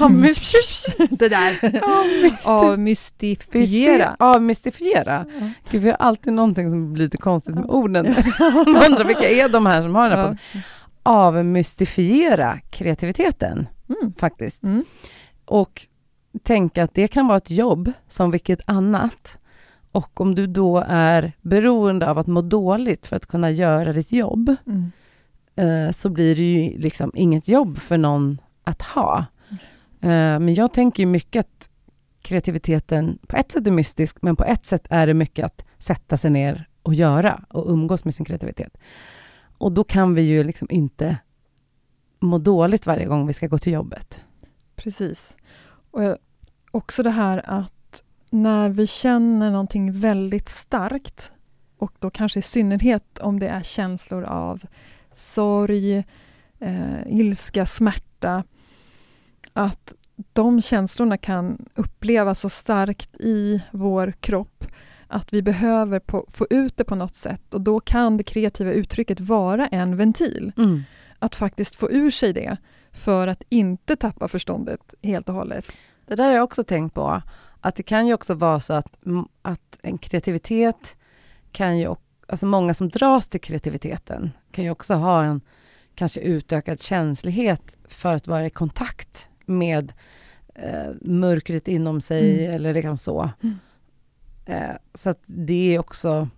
[1.09, 1.59] Det där.
[2.45, 4.15] Avmystifiera.
[4.19, 5.25] Avmystifiera.
[5.71, 8.15] Gud, vi har alltid någonting som blir lite konstigt med orden.
[8.67, 10.37] Man undrar vilka är de här som har den här podden?
[11.03, 14.13] Avmystifiera kreativiteten, Mm.
[14.19, 14.63] faktiskt.
[14.63, 14.83] Mm.
[15.45, 15.81] Och
[16.43, 19.37] tänka att det kan vara ett jobb som vilket annat.
[19.91, 24.11] Och om du då är beroende av att må dåligt för att kunna göra ditt
[24.11, 24.91] jobb, Mm
[25.57, 29.25] eh, så blir det ju liksom inget jobb för någon att ha.
[30.01, 31.69] Eh, men jag tänker ju mycket att
[32.21, 36.17] kreativiteten på ett sätt är mystisk, men på ett sätt är det mycket att sätta
[36.17, 38.77] sig ner och göra och umgås med sin kreativitet.
[39.57, 41.17] Och då kan vi ju liksom inte
[42.19, 44.21] må dåligt varje gång vi ska gå till jobbet.
[44.75, 45.37] Precis.
[45.91, 46.17] Och jag,
[46.71, 51.31] också det här att när vi känner någonting väldigt starkt
[51.77, 54.61] och då kanske i synnerhet om det är känslor av
[55.17, 56.03] sorg,
[56.59, 58.43] eh, ilska, smärta
[59.53, 59.93] att
[60.33, 64.65] de känslorna kan upplevas så starkt i vår kropp
[65.07, 68.71] att vi behöver på, få ut det på något sätt och då kan det kreativa
[68.71, 70.51] uttrycket vara en ventil.
[71.19, 72.57] Att faktiskt få ur sig det
[72.91, 75.71] för att inte tappa förståndet helt och hållet.
[76.05, 77.21] Det där har jag också tänkt på.
[77.61, 80.97] Att det kan ju också vara så att, mm, att en kreativitet
[81.51, 81.95] kan ju...
[82.27, 85.41] Alltså många som dras till kreativiteten kan ju också ha en
[85.95, 89.93] kanske utökad känslighet för att vara i kontakt med
[90.55, 92.55] eh, mörkret inom sig Mm.
[92.55, 93.29] eller liksom så.
[93.43, 93.55] Mm.
[94.45, 96.29] Eh, så att det är också...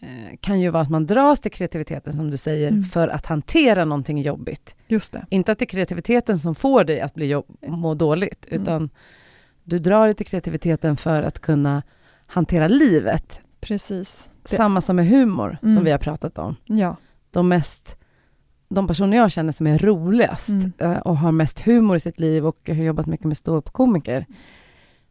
[0.00, 2.84] Eh, kan ju vara att man dras till kreativiteten som du säger Mm.
[2.84, 4.76] för att hantera någonting jobbigt.
[4.88, 5.26] Just det.
[5.30, 8.62] Inte att det är kreativiteten som får dig att bli jobb- må dåligt, Mm.
[8.62, 8.90] utan
[9.64, 11.82] du drar dig till kreativiteten för att kunna
[12.26, 13.40] hantera livet.
[13.60, 14.30] Precis.
[14.42, 15.74] Det, Samma som med humor, Mm.
[15.74, 16.56] som vi har pratat om.
[16.64, 16.96] ja.
[17.30, 17.96] De, mest,
[18.68, 20.72] de personer jag känner som är roligast Mm.
[20.78, 24.26] eh, och har mest humor i sitt liv och har jobbat mycket med ståuppkomiker,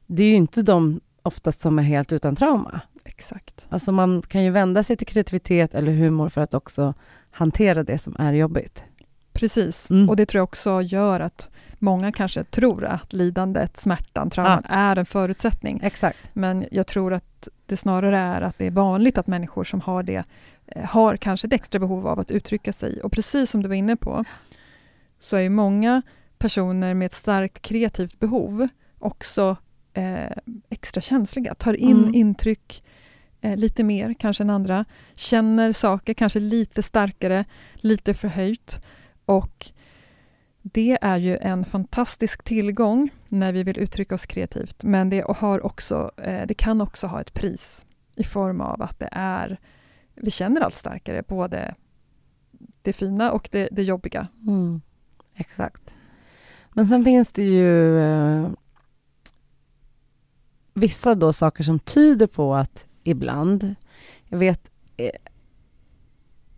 [0.08, 2.82] det är ju inte de oftast som är helt utan trauma.
[3.06, 3.68] Exakt.
[3.70, 6.94] Alltså man kan ju vända sig till kreativitet eller humor för att också
[7.32, 8.84] hantera det som är jobbigt.
[9.34, 9.90] Precis.
[9.90, 10.10] Mm.
[10.10, 11.50] Och det tror jag också gör att
[11.80, 15.80] många kanske tror att lidandet, smärtan, trauman är en förutsättning.
[15.84, 16.30] Exakt.
[16.34, 20.04] Men jag tror att det snarare är att det är vanligt att människor som har
[20.04, 20.24] det
[20.68, 23.02] eh, har kanske ett extra behov av att uttrycka sig.
[23.02, 24.26] Och precis som du var inne på
[25.20, 26.02] så är många
[26.38, 28.68] personer med ett starkt kreativt behov
[29.00, 29.58] också
[29.94, 30.38] eh,
[30.70, 32.16] extra känsliga, tar in Mm.
[32.16, 32.84] intryck
[33.42, 38.82] eh, lite mer kanske än andra, känner saker kanske lite starkare, lite förhöjt
[39.26, 39.72] och
[40.74, 45.66] det är ju en fantastisk tillgång när vi vill uttrycka oss kreativt, men det, har
[45.66, 49.60] också, eh, det kan också ha ett pris i form av att det är,
[50.16, 51.76] vi känner allt starkare, både
[52.82, 54.28] det fina och det, det jobbiga.
[54.48, 54.82] Mm,
[55.36, 55.96] exakt.
[56.74, 58.50] Men sen finns det ju eh,
[60.74, 63.76] vissa då saker som tyder på att ibland,
[64.26, 65.12] jag vet eh,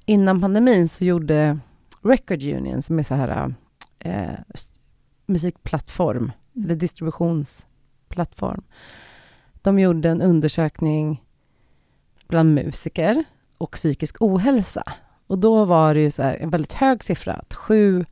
[0.06, 1.60] innan pandemin så gjorde
[2.02, 3.50] Record Union som är så här eh,
[4.08, 4.40] eh,
[5.26, 8.64] musikplattform eller distributionsplattform.
[9.54, 11.24] De gjorde en undersökning
[12.28, 13.24] bland musiker
[13.58, 14.84] och psykisk ohälsa.
[15.28, 18.06] Och då var det ju så en väldigt hög siffra, att sju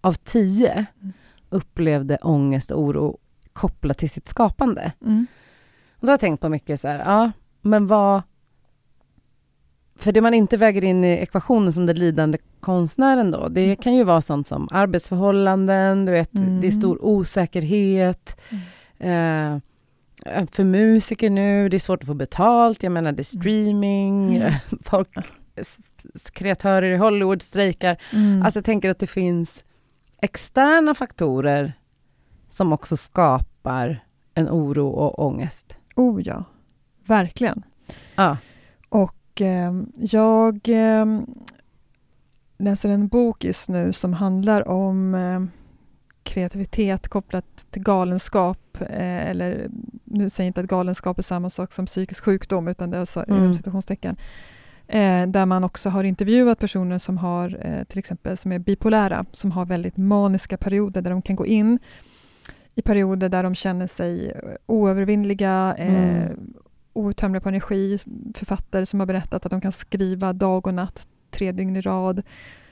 [0.00, 1.12] av tio Mm.
[1.48, 3.18] upplevde ångest och oro
[3.52, 4.92] kopplat till sitt skapande.
[5.00, 5.26] Mm.
[5.94, 8.22] Och då har jag tänkt på mycket så här, ja, men vad...
[10.02, 13.94] För det man inte väger in i ekvationen som den lidande konstnären då, det kan
[13.94, 16.60] ju vara sånt som arbetsförhållanden, du vet, Mm.
[16.60, 18.40] det är stor osäkerhet.
[18.98, 19.58] Eh,
[20.50, 24.52] för musiker nu, det är svårt att få betalt, jag menar det är streaming, Mm.
[24.82, 25.08] folk,
[26.32, 27.96] kreatörer i Hollywood strejkar.
[28.12, 28.42] Mm.
[28.42, 29.64] Alltså jag tänker att det finns
[30.22, 31.72] externa faktorer
[32.48, 35.78] som också skapar en oro och ångest.
[35.96, 36.44] oh ja,
[37.06, 37.62] verkligen.
[38.14, 38.36] Ja.
[39.32, 41.06] Och eh, jag eh,
[42.58, 45.42] läser en bok just nu som handlar om eh,
[46.22, 48.58] kreativitet kopplat till galenskap.
[48.80, 49.68] Eh, eller
[50.04, 53.00] nu säger jag inte att galenskap är samma sak som psykisk sjukdom utan det är
[53.00, 53.38] alltså Mm.
[53.42, 54.16] inom citationstecken.
[54.86, 59.26] Eh, där man också har intervjuat personer som har eh, till exempel som är bipolära,
[59.32, 61.78] som har väldigt maniska perioder där de kan gå in
[62.74, 64.32] i perioder där de känner sig
[64.66, 66.54] oövervinnliga, eh, Mm.
[66.92, 67.98] Outtömliga på energi.
[68.34, 72.22] Författare som har berättat att de kan skriva dag och natt, tre dygn i rad.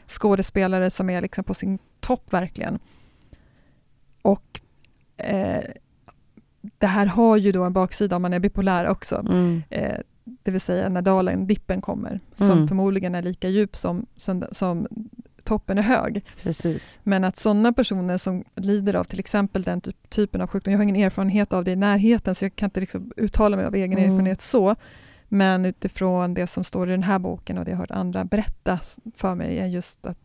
[0.06, 2.78] Skådespelare som är liksom på sin topp verkligen.
[4.22, 4.60] Och
[5.16, 5.64] eh,
[6.78, 9.16] det här har ju då en baksida om man är bipolär också.
[9.16, 9.62] Mm.
[9.70, 12.68] Eh, det vill säga när dalen, dippen kommer, som Mm.
[12.68, 14.88] förmodligen är lika djup som, som, som
[15.50, 16.24] toppen är hög.
[16.42, 16.98] Precis.
[17.02, 20.78] Men att sådana personer som lider av till exempel den typ, typen av sjukdom, jag
[20.78, 23.74] har ingen erfarenhet av det i närheten så jag kan inte liksom uttala mig av
[23.74, 24.04] egen Mm.
[24.10, 24.76] erfarenhet så,
[25.28, 28.24] men utifrån det som står i den här boken och det jag har hört andra
[28.24, 28.78] berätta
[29.16, 30.18] för mig är just att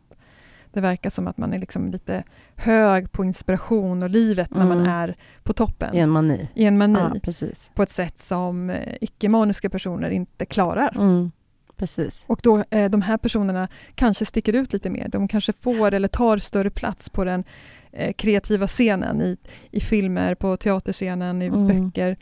[0.71, 2.23] Det verkar som att man är liksom lite
[2.55, 4.91] hög på inspiration och livet när man Mm.
[4.91, 5.95] är på toppen.
[5.95, 6.47] I en mani.
[6.55, 6.99] I en mani.
[6.99, 7.71] Ja, precis.
[7.75, 10.95] På ett sätt som eh, icke-maniska personer inte klarar.
[10.95, 11.31] Mm.
[11.77, 12.23] Precis.
[12.27, 15.07] Och då, eh, de här personerna kanske sticker ut lite mer.
[15.07, 17.43] De kanske får eller tar större plats på den
[17.91, 19.37] eh, kreativa scenen i,
[19.71, 21.67] i filmer, på teaterscenen, i Mm.
[21.67, 22.15] böcker,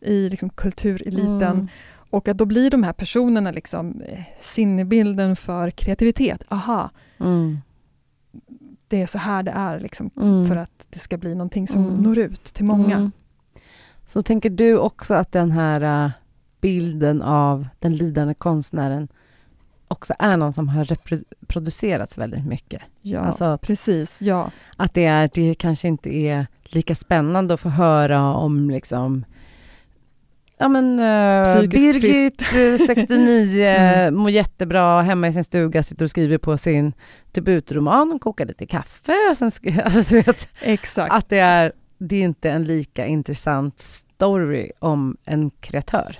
[0.00, 1.42] i liksom, kultureliten.
[1.42, 1.68] Mm.
[2.10, 6.44] Och att då blir de här personerna liksom, eh, sinnebilden för kreativitet.
[6.48, 7.58] Aha, Mm.
[8.88, 10.48] det är så här det är liksom, Mm.
[10.48, 11.96] för att det ska bli någonting som Mm.
[12.02, 12.96] når ut till många.
[12.96, 13.12] Mm.
[14.06, 16.10] Så tänker du också att den här äh,
[16.60, 19.08] bilden av den lidande konstnären
[19.88, 22.82] också är någon som har reproducerats väldigt mycket?
[23.02, 24.22] Ja, Alltså att- precis.
[24.22, 24.50] Ja.
[24.76, 29.24] Att det, är, det kanske inte är lika spännande att få höra om liksom
[30.60, 34.14] Ja men uh, Birgit, eh, 69, Mm.
[34.14, 36.92] mår jättebra hemma i sin stuga, sitter och skriver på sin
[37.32, 39.50] debutroman, och kokar lite kaffe och sen
[39.84, 41.12] alltså, du vet, Exakt.
[41.14, 46.16] att det är, det är inte en lika intressant story om en kreatör.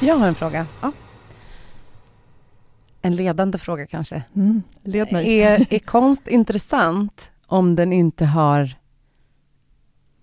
[0.00, 0.66] Jag har en fråga.
[0.82, 0.92] Ja.
[3.02, 4.22] En ledande fråga kanske.
[4.36, 4.62] Mm.
[4.82, 5.40] Led mig.
[5.40, 8.76] Är, är konst intressant om den inte har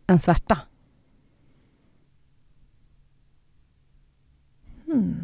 [0.08, 0.58] en svärta?
[4.86, 5.16] Hmm.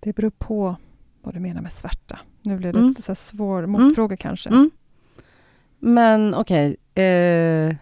[0.00, 0.76] Det beror på
[1.22, 2.18] vad du menar med svärta.
[2.42, 2.88] Nu blir det Mm.
[2.88, 4.48] lite så svår motfråga kanske.
[4.48, 4.70] Mm.
[5.78, 7.76] Men okej, eh,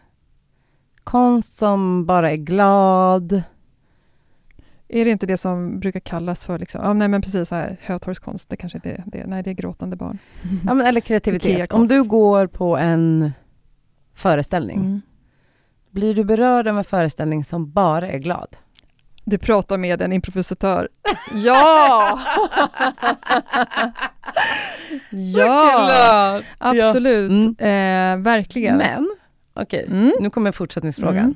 [1.05, 3.43] konst som bara är glad.
[4.89, 7.77] Är det inte det som brukar kallas för liksom, ja, nej men precis så här,
[7.83, 9.27] hötorgskonst, det kanske inte är det.
[9.27, 10.19] Nej, det är gråtande barn.
[10.67, 11.73] Ja, men, eller kreativitet.
[11.73, 13.33] Om du går på en
[14.15, 15.01] föreställning, Mm.
[15.91, 18.57] blir du berörd av en föreställning som bara är glad?
[19.25, 20.89] Du pratar med en improvisatör.
[21.35, 22.19] ja!
[25.11, 27.31] ja, absolut.
[27.61, 28.19] Mm.
[28.19, 28.77] Eh, verkligen.
[28.77, 29.11] Men,
[29.55, 30.13] okej, Mm.
[30.21, 31.17] nu kommer fortsättningsfrågan.
[31.19, 31.35] Mm.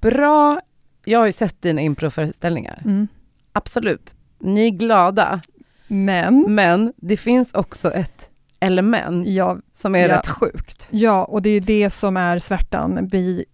[0.00, 0.60] Bra,
[1.04, 2.82] jag har ju sett dina improföreställningar.
[2.84, 3.08] Mm.
[3.52, 5.40] Absolut, ni är glada,
[5.86, 10.16] Men, men det finns också ett element ja, som är Ja.
[10.18, 10.86] rätt sjukt.
[10.90, 13.08] ja, och det är det som är svärtan.
[13.12, 13.44] Vi,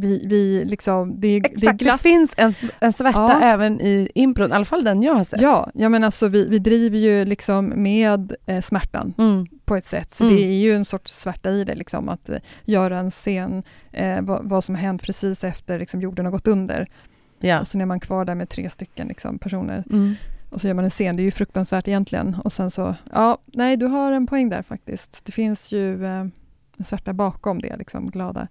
[0.00, 2.00] vi, vi liksom, det, det Exakt, det glatt.
[2.00, 3.40] finns en, en svärta Ja.
[3.42, 5.40] även i impron, i alla fall den jag har sett.
[5.40, 9.46] Ja, ja men alltså vi, vi driver ju liksom med eh, smärtan Mm.
[9.64, 10.10] på ett sätt.
[10.10, 10.36] Så Mm.
[10.36, 14.20] det är ju en sorts svärta i det, liksom, att eh, göra en scen, eh,
[14.22, 16.86] vad, vad som har hänt precis efter liksom, jorden har gått under.
[17.40, 17.60] Ja.
[17.60, 19.84] Och sen är man kvar där med tre stycken liksom, personer.
[19.90, 20.14] Mm.
[20.50, 22.34] Och så gör man en scen, det är ju fruktansvärt egentligen.
[22.44, 25.24] Och sen så, ja, nej du har en poäng där faktiskt.
[25.24, 26.26] Det finns ju eh,
[26.78, 28.48] en svärta bakom det, liksom glada.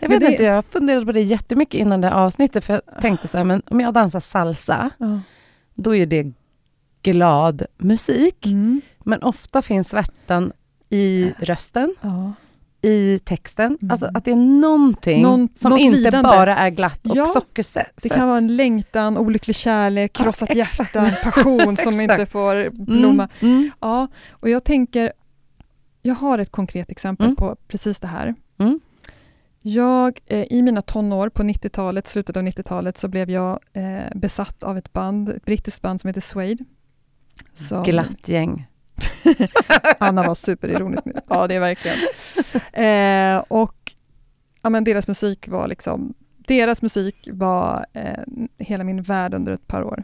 [0.00, 2.72] Jag vet det- inte, jag har funderat på det jättemycket innan det här avsnittet, för
[2.72, 5.20] jag tänkte så här, men om jag dansar salsa, Ja.
[5.74, 6.32] då är det
[7.02, 8.80] glad musik, Mm.
[8.98, 10.52] men ofta finns svärtan
[10.90, 12.32] i rösten, Ja.
[12.82, 13.90] i texten, Mm.
[13.90, 16.28] alltså att det är någonting Någon- som inte lidande.
[16.28, 17.92] bara är glatt och Ja, sockersött.
[18.02, 20.94] Det kan vara en längtan, olycklig kärlek, Ja, krossat exakt.
[20.94, 23.28] hjärta, passion som inte får blomma.
[23.40, 23.54] Mm.
[23.56, 23.70] Mm.
[23.80, 25.12] Ja, och jag tänker,
[26.02, 27.36] jag har ett konkret exempel Mm.
[27.36, 28.34] på precis det här.
[29.74, 34.62] Jag, eh, I mina tonår på 90-talet, slutet av 90-talet, så blev jag eh, besatt
[34.62, 36.64] av ett band, ett brittiskt band som heter Suede.
[37.54, 38.66] Som- Glatt gäng.
[39.98, 41.12] Anna var superironisk nu.
[41.28, 41.98] Ja, det är verkligen.
[42.72, 43.92] Eh, och
[44.62, 48.24] ja, men deras musik var liksom, deras musik var eh,
[48.58, 50.02] hela min värld under ett par år.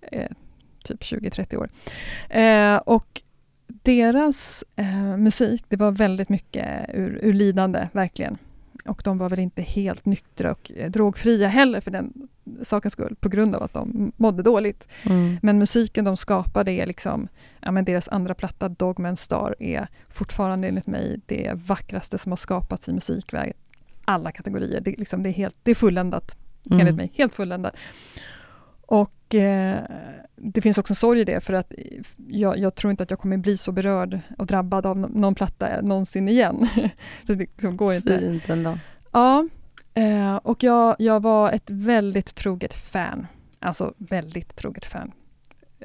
[0.00, 0.30] Eh,
[0.84, 1.68] typ 20-30 år.
[2.40, 3.22] Eh, och
[3.66, 4.64] deras
[5.18, 8.38] musik, det var väldigt mycket ur, ur lidande, verkligen.
[8.84, 12.12] Och de var väl inte helt nyktra och eh, drogfria heller för den
[12.62, 14.88] sakens skull, på grund av att de mådde dåligt.
[15.06, 15.36] Mm.
[15.42, 17.28] Men musiken de skapade är liksom,
[17.60, 22.36] ja men deras andra platta Dogman Star är fortfarande enligt mig det vackraste som har
[22.36, 23.52] skapats i musikväg.
[24.04, 26.80] Alla kategorier, det, är liksom, det, är, helt, det är fulländat Mm.
[26.80, 27.76] enligt mig, helt fulländat.
[28.86, 29.78] Och eh,
[30.36, 31.72] det finns också en sorg i det för att
[32.28, 35.34] jag, jag tror inte att jag kommer bli så berörd och drabbad av nå- någon
[35.34, 36.68] platta någonsin igen.
[37.26, 38.18] det liksom går inte.
[38.18, 38.78] Fint ändå.
[39.12, 39.48] Ja,
[39.94, 43.26] eh, och jag, jag var ett väldigt troget fan.
[43.58, 45.12] Alltså väldigt troget fan.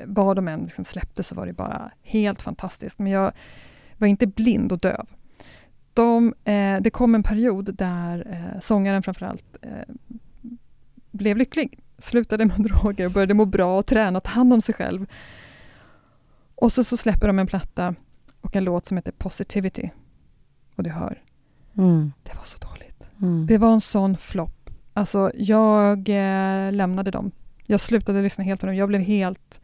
[0.05, 2.99] Vad de än liksom släppte så var det bara helt fantastiskt.
[2.99, 3.31] Men jag
[3.97, 5.07] var inte blind och döv.
[5.93, 9.93] De, eh, det kom en period där eh, sångaren framförallt eh,
[11.11, 11.79] blev lycklig.
[11.97, 15.05] Slutade med droger och började må bra och träna och ta hand om sig själv.
[16.55, 17.95] Och så, så släpper de en platta
[18.41, 19.89] och en låt som heter Positivity.
[20.75, 21.21] Och du hör
[21.77, 22.11] Mm.
[22.23, 23.07] Det var så dåligt.
[23.21, 23.45] Mm.
[23.47, 24.69] Det var en sån flopp.
[24.93, 27.31] Alltså, jag eh, lämnade dem.
[27.65, 28.75] Jag slutade lyssna helt på dem.
[28.75, 29.61] Jag blev helt...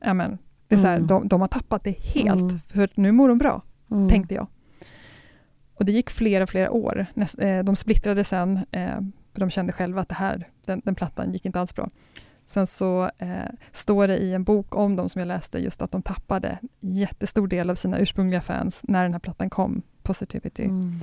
[0.00, 1.06] Ja, men, det är så här, Mm.
[1.06, 2.40] de, de har tappat det helt.
[2.40, 2.60] Mm.
[2.68, 4.08] För nu mår de bra, Mm.
[4.08, 4.46] tänkte jag.
[5.74, 7.06] Och det gick flera, flera år.
[7.38, 8.66] Eh, de splittrade sen.
[9.34, 11.88] För de kände själva att det här, den, den plattan gick inte alls bra.
[12.46, 13.28] Sen så eh,
[13.72, 17.48] står det i en bok om dem som jag läste just att de tappade jättestor
[17.48, 20.64] del av sina ursprungliga fans när den här plattan kom, Positivity.
[20.64, 21.00] Mm.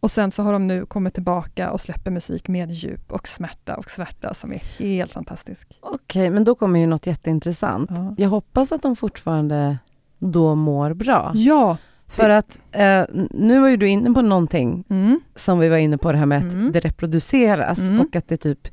[0.00, 3.76] Och sen så har de nu kommit tillbaka och släpper musik med djup och smärta
[3.76, 5.78] och svärta som är helt fantastisk.
[5.80, 7.90] Okej, men då kommer ju något jätteintressant.
[7.90, 8.14] Ja.
[8.18, 9.78] Jag hoppas att de fortfarande
[10.18, 11.32] då mår bra.
[11.34, 11.76] Ja!
[12.08, 15.20] För att eh, nu var ju du inne på någonting Mm.
[15.34, 16.72] som vi var inne på det här med att Mm.
[16.72, 18.00] det reproduceras Mm.
[18.00, 18.68] och att det typ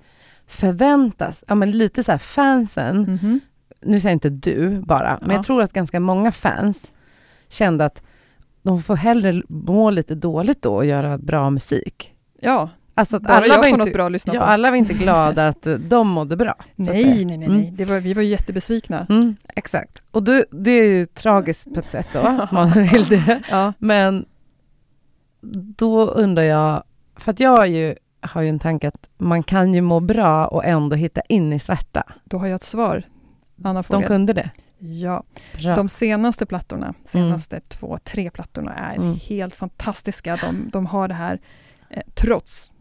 [0.48, 3.40] förväntas, ja men lite så här fansen, Mhm.
[3.82, 5.36] nu säger inte du bara, men Ja.
[5.36, 6.92] jag tror att ganska många fans
[7.50, 8.04] kände att
[8.62, 12.14] de får hellre må lite dåligt då och göra bra musik.
[12.42, 14.46] Ja, Alltså att bara alla jag var inte, något bra att lyssna ja, på.
[14.46, 16.56] alla var inte glada att eh, de mådde bra.
[16.76, 17.26] Nej, säga.
[17.26, 17.58] nej, nej, Mm.
[17.62, 17.72] nej.
[17.76, 19.08] Det var, vi var ju jättebesvikna.
[19.10, 20.04] Mm, exakt.
[20.12, 23.42] Och det, det är ju tragiskt på ett sätt då, man vill det.
[23.50, 23.74] Ja.
[23.78, 24.26] Men
[25.78, 26.84] då undrar jag,
[27.16, 30.48] för att jag har ju, har ju en tanke att man kan ju må bra
[30.48, 32.04] och ändå hitta in i svärta.
[32.24, 33.04] Då har jag ett svar,
[33.64, 34.50] Anna De kunde det.
[34.80, 35.24] Ja,
[35.64, 35.76] Bra.
[35.76, 39.16] de senaste plattorna, senaste två, tre plattorna är Mm.
[39.30, 40.36] helt fantastiska.
[40.42, 41.40] De, de har det här,
[41.90, 42.72] eh, trots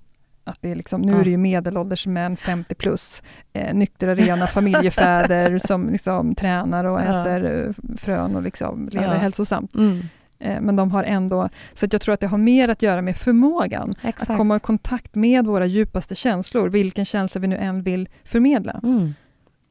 [0.44, 4.46] att det är liksom, nu är det ju medelålders män, 50 plus, eh, nyktra, rena
[4.46, 9.12] familjefäder som liksom tränar och äter eh, frön och liksom lever Ja.
[9.14, 9.74] hälsosamt.
[9.74, 10.00] Mm,
[10.44, 13.16] Eh, men de har ändå, så jag tror att det har mer att göra med
[13.16, 14.30] förmågan exakt.
[14.30, 18.80] att komma i kontakt med våra djupaste känslor, vilken känsla vi nu än vill förmedla.
[18.82, 19.14] Mm,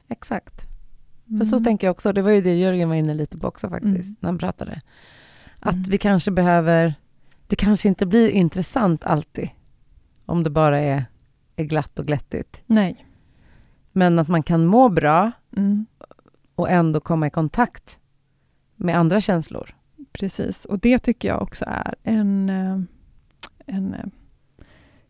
[0.08, 0.54] exakt.
[1.38, 3.68] För så tänker jag också, det var ju det Jörgen var inne lite på också
[3.68, 4.16] faktiskt, Mm.
[4.20, 4.80] när han pratade.
[5.60, 5.82] Att Mm.
[5.90, 6.94] vi kanske behöver,
[7.46, 9.48] det kanske inte blir intressant alltid,
[10.26, 11.04] om det bara är,
[11.56, 12.62] är glatt och glättigt.
[12.66, 13.06] Nej.
[13.92, 15.86] Men att man kan må bra Mm.
[16.54, 17.98] och ändå komma i kontakt
[18.76, 19.74] med andra känslor.
[20.12, 22.80] Precis, och det tycker jag också är en, eh,
[23.66, 24.04] en eh,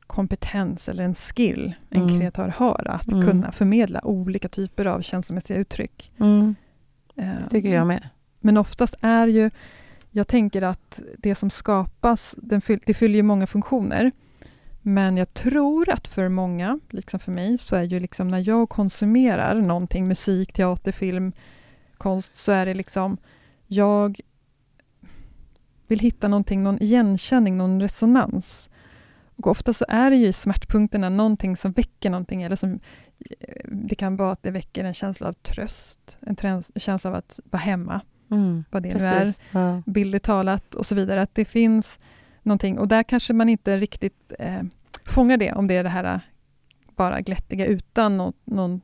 [0.06, 2.20] kompetens eller en skill en Mm.
[2.20, 3.26] kreatör har, att Mm.
[3.28, 6.12] kunna förmedla olika typer av känslomässiga uttryck.
[6.18, 6.50] Eh,
[7.16, 8.08] Det tycker jag med.
[8.40, 9.50] Men oftast är ju,
[10.10, 14.12] jag tänker att det som skapas, den fyll, det fyller ju många funktioner.
[14.82, 18.68] Men jag tror att för många, liksom för mig, så är ju liksom när jag
[18.68, 21.32] konsumerar någonting, musik, teater, film,
[21.96, 23.16] konst, så är det liksom,
[23.66, 24.20] jag
[25.86, 28.68] vill hitta någonting, någon igenkänning, någon resonans.
[29.36, 32.80] Och ofta så är det ju i smärtpunkterna någonting som väcker någonting, eller som
[33.40, 37.40] eh, det kan vara att det väcker en känsla av tröst, en känsla av att
[37.44, 38.00] vara hemma,
[38.32, 39.34] Mm, vad det nu är.
[39.50, 39.82] Ja.
[39.86, 41.22] bildligt talat och så vidare.
[41.22, 41.98] Att det finns
[42.42, 44.62] någonting, och där kanske man inte riktigt eh,
[45.04, 46.20] fångar det, om det är det här eh,
[46.96, 48.80] bara glättiga utan någon, någon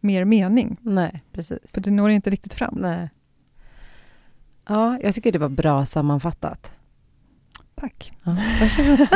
[0.00, 0.76] mer mening.
[0.80, 1.58] Nej, precis.
[1.72, 2.74] För det når inte riktigt fram.
[2.80, 3.08] Nej.
[4.68, 6.72] Ja, jag tycker det var bra sammanfattat.
[7.74, 8.12] Tack.
[8.24, 9.08] Ja, varsågod.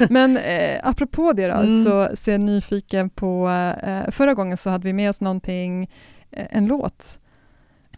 [0.10, 1.84] Men eh, apropå det då, Mm.
[1.84, 3.48] så, är jag nyfiken på...
[3.82, 5.90] Eh, förra gången så hade vi med oss någonting,
[6.30, 7.18] eh, en låt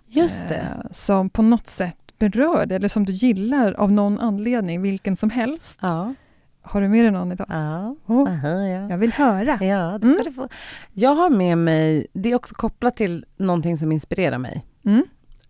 [0.06, 0.54] Just det.
[0.56, 5.16] eh, som på något sätt berör dig, eller som du gillar av någon anledning, vilken
[5.16, 5.78] som helst.
[5.82, 6.14] Ja.
[6.62, 7.46] Har du med dig någon idag?
[7.50, 7.96] Ja.
[8.06, 8.90] Oh, Aha, ja.
[8.90, 9.64] jag vill höra.
[9.64, 10.34] Ja, det Mm.
[10.34, 10.48] få.
[10.92, 14.64] Jag har med mig, det är också kopplat till någonting som inspirerar mig.
[14.84, 15.04] Mm.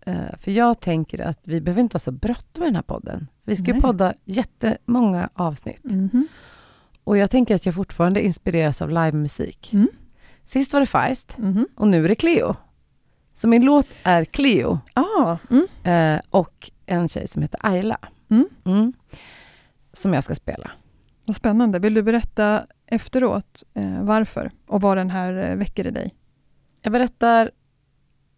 [0.05, 3.27] Eh, för jag tänker att vi behöver inte ha så bråttom med den här podden.
[3.43, 3.81] Vi ska Nej.
[3.81, 5.83] podda jättemånga avsnitt.
[5.83, 6.27] Mhm.
[7.03, 9.73] Och jag tänker att jag fortfarande inspireras av livemusik.
[9.73, 9.87] Mm.
[10.45, 11.67] Sist var det Feist Mhm.
[11.75, 12.55] och nu är det Cleo.
[13.37, 15.65] Så min låt är Cleo Ah, mm.
[16.15, 17.97] eh, och en tjej som heter Ayla.
[18.29, 18.49] Mm.
[18.65, 18.93] Mm.
[19.93, 20.71] Som jag ska spela.
[21.25, 21.79] Vad spännande.
[21.79, 26.11] Vill du berätta efteråt eh, varför och vad den här eh, väcker i dig?
[26.81, 27.51] Jag berättar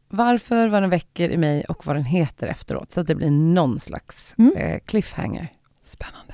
[0.10, 2.92] varför, vad den väcker i mig och vad den heter efteråt.
[2.92, 4.56] Så att det blir någon slags Mm.
[4.58, 5.48] eh, cliffhanger.
[5.84, 6.34] Spännande.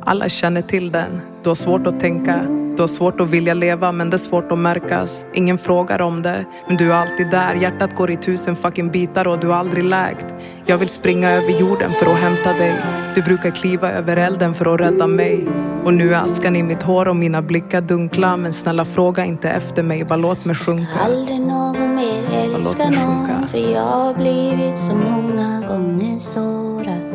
[0.00, 1.20] Alla känner till den.
[1.42, 2.34] Du har svårt att tänka.
[2.78, 5.24] Du har svårt att vilja leva men det är svårt att märkas.
[5.34, 7.54] Ingen frågar om det, men du är alltid där.
[7.54, 10.26] Hjärtat går i tusen fucking bitar och du har aldrig läkt.
[10.66, 12.74] Jag vill springa över jorden för att hämta dig.
[13.14, 15.48] Du brukar kliva över elden för att rädda mig.
[15.84, 18.36] Och nu är askan i mitt hår och mina blickar dunkla.
[18.36, 20.98] Men snälla fråga inte efter mig, bara låt mig sjunka.
[21.04, 27.14] Aldrig någon mer älska någon För jag har blivit så många gånger sårad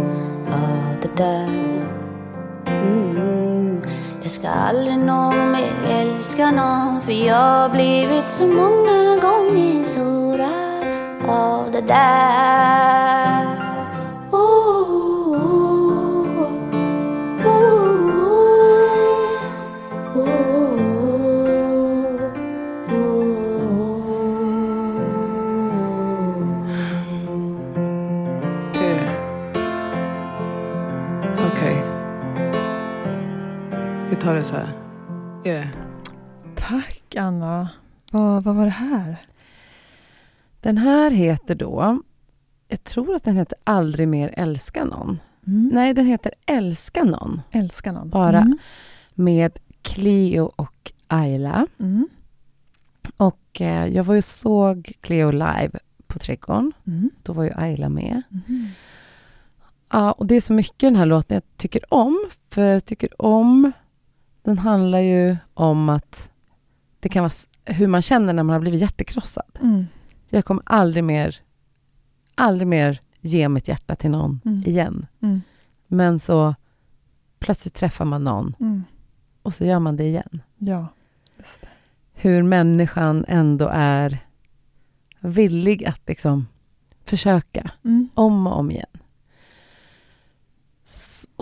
[0.51, 1.47] av det där
[2.65, 3.42] mm.
[4.23, 11.29] Jag ska aldrig någon mer älska någon För jag har blivit så många gånger sårad
[11.29, 13.52] av det där.
[34.23, 34.73] Ta det så här.
[35.45, 35.67] Yeah.
[36.55, 37.69] Tack Anna.
[38.11, 39.17] Vad, vad var det här?
[40.61, 42.01] Den här heter då,
[42.67, 45.19] jag tror att den heter Aldrig mer älska någon.
[45.47, 45.69] Mm.
[45.73, 48.09] Nej, den heter Älska någon Älskar någon.
[48.09, 48.39] Bara.
[48.39, 48.57] Mm.
[49.13, 51.67] med Cleo och Ayla.
[51.79, 52.07] Mm.
[53.17, 55.71] Och eh, jag var ju såg Cleo live
[56.07, 56.71] på Trädgården.
[56.87, 57.09] Mm.
[57.23, 58.21] Då var ju Ayla med.
[58.31, 58.67] Mm.
[59.91, 62.25] Ja, och det är så mycket i den här låten jag tycker om.
[62.49, 63.71] För jag tycker om...
[64.43, 66.29] Den handlar ju om att
[66.99, 67.31] det kan vara
[67.65, 69.59] hur man känner när man har blivit hjärtekrossad.
[69.61, 69.85] Mm.
[70.29, 71.35] Jag kommer aldrig mer,
[72.35, 74.59] aldrig mer ge mitt hjärta till någon Mm.
[74.65, 75.05] igen.
[75.21, 75.41] Mm.
[75.87, 76.55] Men så
[77.39, 78.83] plötsligt träffar man någon Mm.
[79.41, 80.41] och så gör man det igen.
[80.57, 80.87] Ja,
[81.37, 81.67] just det.
[82.13, 84.19] Hur människan ändå är
[85.19, 86.47] villig att liksom
[87.05, 88.09] försöka Mm.
[88.13, 88.85] om och om igen.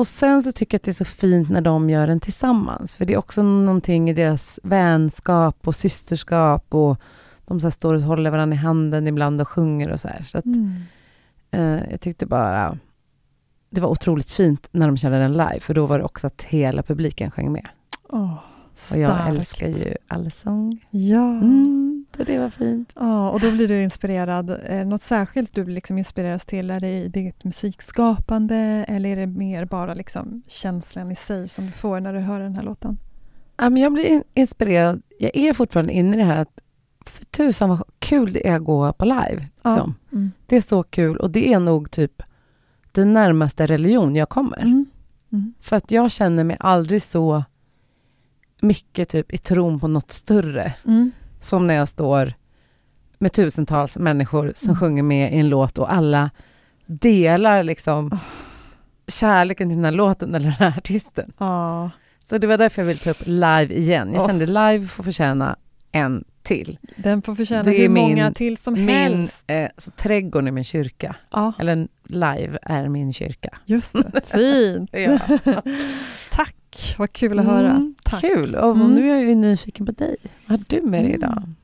[0.01, 2.95] Och sen så tycker jag att det är så fint när de gör den tillsammans.
[2.95, 6.97] För det är också någonting i deras vänskap och systerskap och
[7.45, 10.23] de så står och håller varandra i handen ibland och sjunger och så här.
[10.23, 10.81] Så att, Mm.
[11.51, 12.77] eh, jag tyckte bara
[13.69, 16.41] det var otroligt fint när de körde den live, för då var det också att
[16.43, 17.67] hela publiken sjöng med.
[18.09, 18.33] Åh,
[18.91, 20.85] Och jag älskar ju allsång.
[20.91, 21.29] Ja.
[21.29, 21.80] Mm,
[22.17, 22.93] så det var fint.
[22.95, 24.59] Ja, och då blir du inspirerad.
[24.65, 26.69] Eh, något särskilt du liksom inspireras till?
[26.71, 28.55] Är det i ditt musikskapande
[28.87, 32.39] eller är det mer bara liksom känslan i sig som du får när du hör
[32.39, 32.97] den här låten?
[33.57, 35.01] Ja, men jag blir in- inspirerad.
[35.19, 36.59] Jag är fortfarande inne i det här att
[37.05, 39.47] för tusan vad kul det är att gå på live.
[39.61, 39.69] Ja.
[39.75, 39.95] Liksom.
[40.11, 40.31] Mm.
[40.45, 42.21] Det är så kul och det är nog typ
[42.91, 44.57] den närmaste religion jag kommer.
[44.61, 44.85] Mm.
[45.31, 45.53] Mm.
[45.61, 47.43] För att jag känner mig aldrig så
[48.61, 51.11] mycket typ i tron på något större Mm.
[51.41, 52.33] Som när jag står
[53.19, 54.79] med tusentals människor som Mm.
[54.79, 56.29] sjunger med i en låt och alla
[56.85, 58.19] delar liksom Oh.
[59.07, 61.33] kärleken till den här låten eller den här artisten.
[61.37, 61.89] Ja,
[62.27, 64.11] Så det var därför jag ville ta upp live igen.
[64.13, 64.27] Jag Åh.
[64.27, 65.55] kände live får förtjäna
[65.91, 66.77] en till.
[66.95, 69.43] den får förtjäna Det hur min- många till som Min, helst.
[69.47, 71.15] eh, så trädgården är min kyrka.
[71.31, 73.57] Ja, Eller live är min kyrka.
[73.65, 74.21] just det.
[74.25, 74.89] Fint.
[74.93, 75.19] Ja.
[76.31, 77.69] Tack, vad kul att höra.
[77.71, 78.21] Mm, Tack.
[78.21, 78.55] Kul!
[78.55, 78.95] Och Mm.
[78.95, 80.15] nu är jag ju nyfiken på dig.
[80.47, 81.37] Vad har du med dig idag?
[81.37, 81.55] Mm.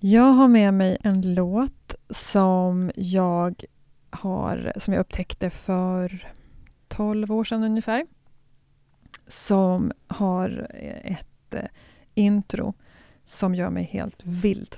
[0.00, 3.64] Jag har med mig en låt som jag
[4.10, 6.28] har, som jag upptäckte för
[6.88, 8.06] 12 år sedan ungefär.
[9.26, 10.70] Som har
[11.04, 11.60] ett eh,
[12.14, 12.74] intro
[13.24, 14.76] som gör mig helt vild.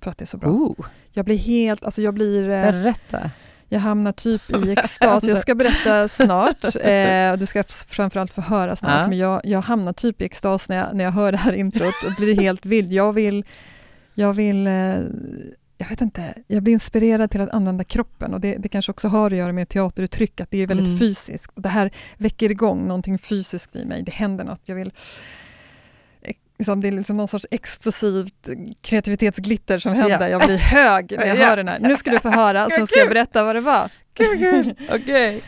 [0.00, 0.50] För att det är så bra.
[0.50, 3.30] Oh, Jag blir helt, alltså jag blir, eh, berätta.
[3.68, 5.24] Jag hamnar typ i extas.
[5.24, 6.64] Jag ska berätta snart.
[6.80, 9.00] Eh, du ska framförallt få höra snart.
[9.00, 9.08] Ja.
[9.08, 11.94] Men jag, jag hamnar typ i extas när jag, när jag hör det här introt
[12.06, 12.92] och blir helt vild.
[12.92, 13.44] Jag vill,
[14.14, 14.72] jag vill, eh,
[15.78, 19.08] jag vet inte, jag blir inspirerad till att använda kroppen och det, det kanske också
[19.08, 20.98] har att göra med teateruttryck, att det är väldigt Mm.
[20.98, 21.52] fysiskt.
[21.54, 24.02] Det här väcker igång någonting fysiskt i mig.
[24.02, 24.60] Det händer något.
[24.64, 24.92] Jag vill
[26.58, 28.48] Liksom, det är liksom någon sorts explosivt
[28.82, 30.20] kreativitetsglitter som händer.
[30.20, 30.28] Ja.
[30.28, 31.46] Jag blir hög när jag Ja.
[31.46, 31.78] hör den här.
[31.78, 33.90] Nu ska du få höra, sen ska jag berätta vad det var.
[34.14, 34.74] Kul, kul.
[34.94, 35.32] Okej.
[35.34, 35.44] Shit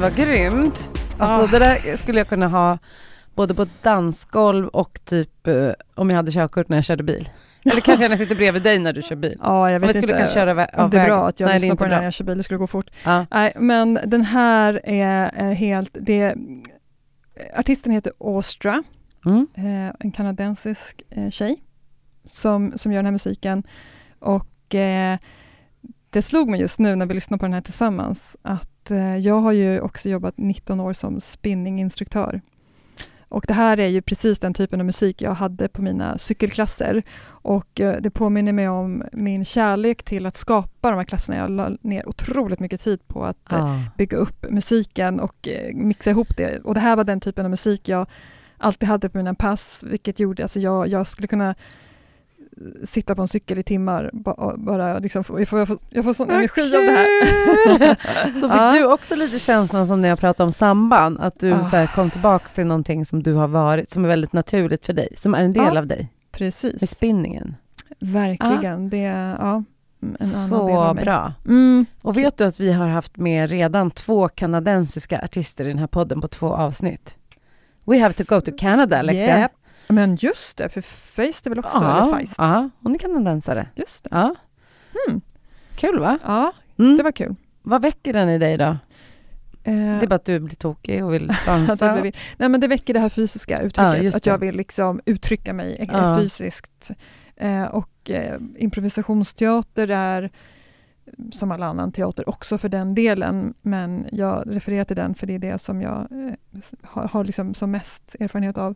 [0.00, 0.88] vad grymt.
[1.18, 1.46] Alltså Ah.
[1.46, 2.78] det där skulle jag kunna ha
[3.34, 7.28] både på ett dansgolv och typ eh, om jag hade körkort när jag körde bil.
[7.64, 9.38] Eller kanske när jag sitter bredvid dig när du kör bil.
[9.42, 10.50] Ja, jag Om vi vet skulle inte kunna köra
[10.84, 11.06] om det är vägen.
[11.06, 12.90] bra att jag Nej, lyssnar på den när jag kör bil, det skulle gå fort.
[13.04, 13.26] Ja.
[13.30, 16.34] Nej, men den här är, är helt, det,
[17.56, 18.82] artisten heter Austra,
[19.26, 19.46] Mm.
[19.54, 21.62] eh, en kanadensisk eh, tjej
[22.24, 23.62] som, som gör den här musiken.
[24.18, 25.18] Och eh,
[26.16, 29.40] det slog mig just nu när vi lyssnar på den här tillsammans att eh, jag
[29.40, 32.40] har ju också jobbat 19 år som spinninginstruktör.
[33.28, 37.02] Och det här är ju precis den typen av musik jag hade på mina cykelklasser.
[37.26, 41.38] Och eh, det påminner mig om min kärlek till att skapa de här klasserna.
[41.38, 43.80] Jag la ner otroligt mycket tid på att eh, Ah.
[43.98, 46.60] bygga upp musiken och mixa ihop det.
[46.64, 48.06] Och det här var den typen av musik jag
[48.58, 51.54] alltid hade på mina pass, vilket gjorde, alltså jag, jag skulle kunna
[52.84, 54.10] sitta på en cykel i timmar,
[54.56, 57.94] bara, liksom, jag får, jag får, jag får sån Vad energi av det här.
[58.40, 58.72] Så fick Ja.
[58.72, 61.64] du också lite känslan som när jag pratade om samband, att du Ah.
[61.64, 65.08] så kom tillbaka till någonting som du har varit, som är väldigt naturligt för dig,
[65.16, 65.78] som är en del Ja.
[65.78, 67.56] av dig, med Precis, spinningen.
[67.98, 68.90] verkligen.
[68.90, 69.62] Det är ja,
[70.44, 71.32] Så bra.
[71.46, 71.86] Mm.
[72.02, 75.86] Och vet du att vi har haft med redan två kanadensiska artister i den här
[75.86, 77.14] podden på två avsnitt?
[77.84, 79.40] We have to go to Canada, Alexia.
[79.40, 79.52] Yep.
[79.88, 82.34] Men just det, för Face är väl också, Ja, eller Feist?
[82.38, 83.66] ja, hon är kanadensare.
[83.74, 84.10] Just det.
[84.12, 84.34] Ja.
[85.08, 85.20] Hmm.
[85.76, 86.18] Kul va?
[86.24, 86.96] Ja, Mm.
[86.96, 87.34] det var kul.
[87.62, 88.64] Vad väcker den i dig då?
[88.64, 88.76] Eh,
[89.64, 89.72] Det
[90.02, 92.00] är bara att du blir tokig och vill dansa.
[92.00, 95.00] blir, nej, men det väcker det här fysiska Ja, uttrycket, just att jag vill liksom
[95.06, 96.16] uttrycka mig eh, Ja.
[96.18, 96.90] fysiskt.
[97.36, 100.30] Eh, och eh, improvisationsteater är
[101.32, 105.34] som all annan teater också för den delen, men jag refererar till den för det
[105.34, 108.74] är det som jag eh, har, har liksom som mest erfarenhet av.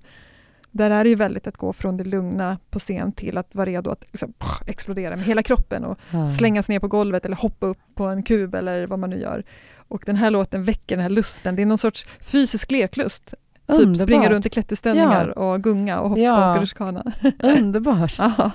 [0.70, 3.66] Där är det ju väldigt att gå från det lugna på scen till att vara
[3.66, 4.32] redo att liksom,
[4.66, 6.28] explodera med hela kroppen och Ja.
[6.28, 9.44] slängas ner på golvet eller hoppa upp på en kub eller vad man nu gör.
[9.88, 11.56] Och den här låten väcker den här lusten.
[11.56, 13.34] Det är någon sorts fysisk leklust.
[13.66, 14.02] Typ Underbart.
[14.02, 16.54] springa runt i klätterställningar och gunga och hoppa Ja.
[16.54, 17.12] och rutschkana.
[17.42, 18.14] Underbart.
[18.18, 18.50] Ja.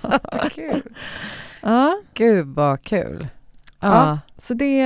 [0.51, 0.81] Kul.
[1.61, 3.27] ja, Gud vad kul.
[3.79, 3.87] Ja.
[4.07, 4.19] Ja.
[4.37, 4.83] så det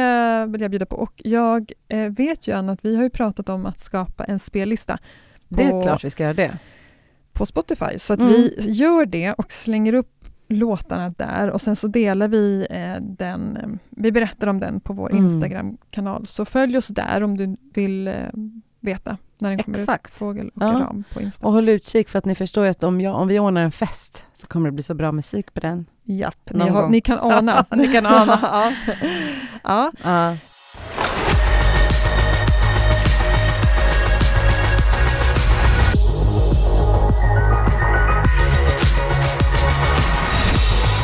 [0.47, 0.95] vill jag bjuda på.
[0.95, 4.39] Och jag eh, vet ju Anna att vi har ju pratat om att skapa en
[4.39, 4.97] spellista
[5.47, 6.57] Det är på- klart vi ska göra det.
[7.40, 7.98] På Spotify.
[8.00, 8.32] Så att Mm.
[8.32, 10.16] vi gör det och slänger upp
[10.48, 14.94] låtarna där och sen så delar vi eh, den, eh, vi berättar om den på
[14.94, 15.24] vår Mm.
[15.26, 16.26] Instagram-kanal.
[16.26, 18.14] Så följ oss där om du vill eh,
[18.80, 20.08] veta när den kommer Exakt.
[20.12, 20.18] ut.
[20.18, 20.68] Fågel och Ja.
[20.68, 21.48] ram på Instagram.
[21.48, 24.26] Och håll utkik för att ni förstår att om, jag, om vi ordnar en fest
[24.34, 25.86] så kommer det bli så bra musik på den.
[26.04, 27.66] Japp, ni, har, ni kan ana.
[27.76, 28.40] Ni kan ana.
[29.64, 29.92] ja.
[30.04, 30.36] ja.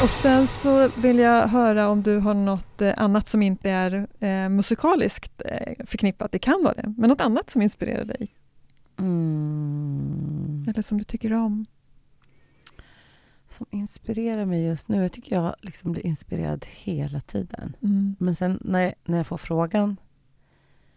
[0.06, 4.08] Och sen så vill jag höra om du har något eh, annat som inte är
[4.20, 6.32] eh, musikaliskt eh, förknippat.
[6.32, 8.28] Det kan vara det, men något annat som inspirerar dig
[8.99, 10.66] Mm.
[10.70, 11.66] eller som du tycker om.
[13.49, 15.01] Som inspirerar mig just nu.
[15.01, 17.76] Jag tycker jag liksom blir inspirerad hela tiden.
[17.84, 18.16] Mm.
[18.20, 19.97] Men sen när jag, när jag får frågan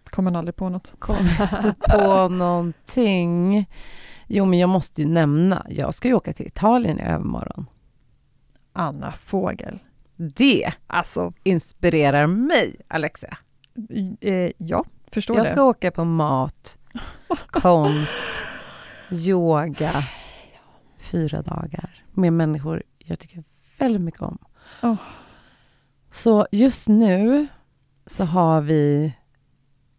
[0.04, 0.94] Kommer aldrig på något.
[0.98, 3.66] kommer inte på någonting.
[4.26, 5.66] Jo, men jag måste ju nämna.
[5.70, 7.66] Jag ska ju åka till Italien i övermorgon.
[8.78, 9.78] Anna Fågel.
[10.16, 13.38] Det Alltså, inspirerar mig, Alexia.
[14.20, 15.50] eh, ja, förstår Jag det.
[15.50, 16.78] ska åka på mat,
[17.46, 18.22] konst,
[19.10, 20.04] yoga.
[20.98, 23.44] Fyra dagar med människor jag tycker
[23.78, 24.38] väldigt mycket om.
[24.82, 24.94] Åh.
[26.10, 27.46] Så just nu
[28.06, 29.12] så har vi,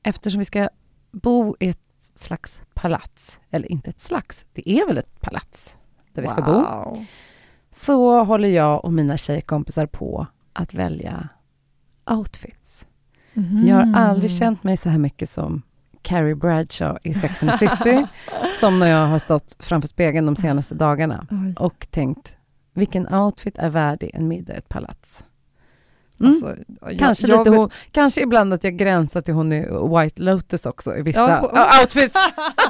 [0.03, 0.69] eftersom vi ska
[1.11, 5.75] bo i ett slags palats, eller inte ett slags, det är väl ett palats
[6.13, 7.05] där vi ska bo, Wow.
[7.71, 11.29] Så håller jag och mina tjejkompisar på att välja
[12.11, 12.85] outfits.
[13.33, 13.67] Mhm.
[13.67, 15.61] Jag har aldrig känt mig så här mycket som
[16.01, 18.05] Carrie Bradshaw i Sex and the City,
[18.59, 21.53] som när jag har stått framför spegeln de senaste dagarna Oj.
[21.57, 22.37] och tänkt,
[22.73, 25.25] vilken outfit är värdig en middag i ett palats?
[26.19, 26.31] Mm.
[26.31, 29.59] Alltså, jag- kanske, jag lite vill- hon, kanske ibland att jag gränsar till hon i
[29.99, 32.17] White Lotus också i vissa Ja, ja, outfits.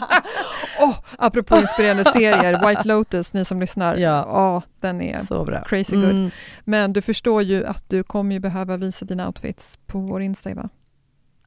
[0.81, 3.95] Åh, apropå inspirerande serier, White Lotus, ni som lyssnar.
[3.95, 4.09] Ja.
[4.27, 5.63] Ja, den är Så bra.
[5.63, 6.11] crazy good.
[6.11, 6.31] Mm.
[6.63, 10.53] Men du förstår ju att du kommer ju behöva visa dina outfits på vår Insta,
[10.53, 10.69] va?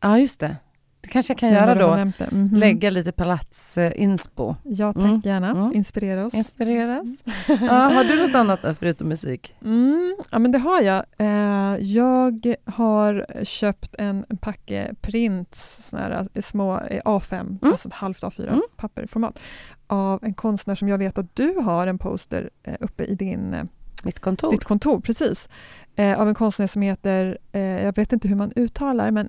[0.00, 0.56] Ja, just det.
[1.02, 1.94] Det kanske jag kan göra då.
[2.18, 2.30] det.
[2.32, 2.54] Mhm.
[2.56, 4.54] Lägga lite palats-inspo.
[4.62, 5.20] Ja, tack Mm.
[5.24, 5.50] gärna.
[5.50, 5.72] Mm.
[5.74, 6.34] Inspirera oss.
[6.34, 7.08] Inspireras.
[7.48, 9.54] Ja, har du något annat då förutom musik?
[9.64, 11.04] Mm, ja, men det har jag.
[11.18, 17.58] Eh, jag har köpt en packe prints, såna här eh, små eh, A5, Mm.
[17.62, 18.60] alltså ett halvt A4 Mm.
[18.76, 19.38] papperformat,
[19.86, 23.54] av en konstnär som jag vet att du har en poster eh, uppe i din,
[23.54, 23.64] eh,
[24.04, 24.50] Mitt kontor?
[24.52, 25.00] ditt kontor.
[25.00, 25.48] Precis.
[25.96, 29.28] Eh, av en konstnär som heter, eh, jag vet inte hur man uttalar, men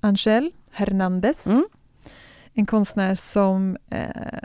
[0.00, 1.46] Angel Hernandez.
[1.46, 1.64] Mm.
[2.54, 4.38] En konstnär som, eh,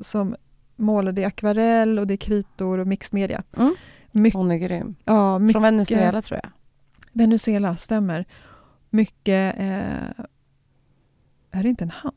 [0.00, 0.36] som
[0.76, 3.42] målade i akvarell och det är kritor och mixed media.
[3.56, 3.74] Mm.
[4.12, 4.94] Mycket, Hon är grym.
[5.04, 6.50] ja, mycket Från Venezuela tror jag.
[7.12, 8.24] Venezuela, stämmer.
[8.90, 9.54] Mycket...
[9.58, 10.24] Eh,
[11.50, 12.12] är det inte en han?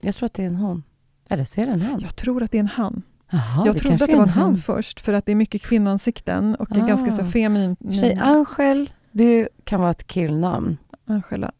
[0.00, 0.82] Jag tror att det är en hon.
[1.28, 2.00] Eller så är det en han.
[2.00, 3.02] Jag tror att det är en han.
[3.30, 6.54] Jaha, jag trodde att det var en han först, för att det är mycket kvinnoansikten
[6.54, 6.86] och är Ah.
[6.86, 7.76] ganska så feminin.
[8.00, 10.76] Tjej Angel, det kan vara ett killnamn.
[11.06, 11.52] Angela, An-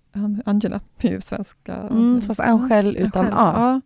[0.44, 1.74] Angela är ju svenska.
[1.74, 3.52] Mm, fast Angel utan Angela, A.
[3.56, 3.80] Ja.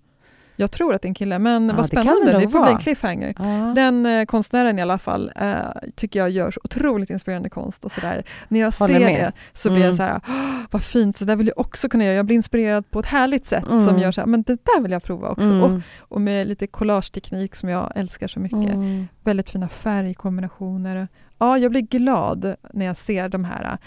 [0.56, 2.24] Jag tror att det är en kille, men Ja, vad det spännande.
[2.26, 3.34] det Det, nog får bli en cliffhanger.
[3.38, 3.72] Ja.
[3.74, 5.54] Den eh, konstnären i alla fall eh,
[5.94, 7.84] tycker jag gör så otroligt inspirerande konst.
[7.84, 8.24] och sådär.
[8.48, 9.20] När jag Håller ser med.
[9.20, 9.96] det så blir jag Mm.
[9.96, 12.14] så här, "Åh, vad fint, så där vill jag också kunna göra.
[12.14, 13.86] Jag blir inspirerad på ett härligt sätt Mm.
[13.86, 15.52] som gör så här, men det där vill jag prova också.
[15.60, 15.82] Och, Mm.
[15.98, 18.74] och med lite collageteknik som jag älskar så mycket.
[18.74, 19.08] Mm.
[19.24, 21.08] Väldigt fina färgkombinationer.
[21.38, 23.78] Ja, jag blir glad när jag ser de här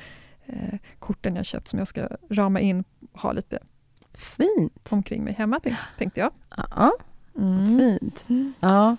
[0.45, 2.83] eh, korten jag köpt som jag ska rama in
[3.13, 3.59] och ha lite
[4.13, 4.87] Fint.
[4.91, 6.31] omkring mig hemma, tänk- tänkte jag.
[6.75, 6.91] Ja,
[7.37, 7.77] Mm.
[7.79, 8.25] fint.
[8.59, 8.97] Ja.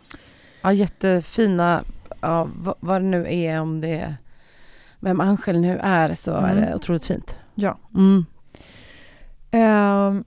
[0.63, 1.85] ja, jättefina,
[2.21, 4.15] ja, vad, vad det nu är, om det är
[5.01, 6.57] vem Angel nu är, så är Mm.
[6.65, 7.39] det otroligt fint.
[7.55, 7.79] Ja.
[7.95, 8.25] Mm.
[9.51, 10.25] Ehm,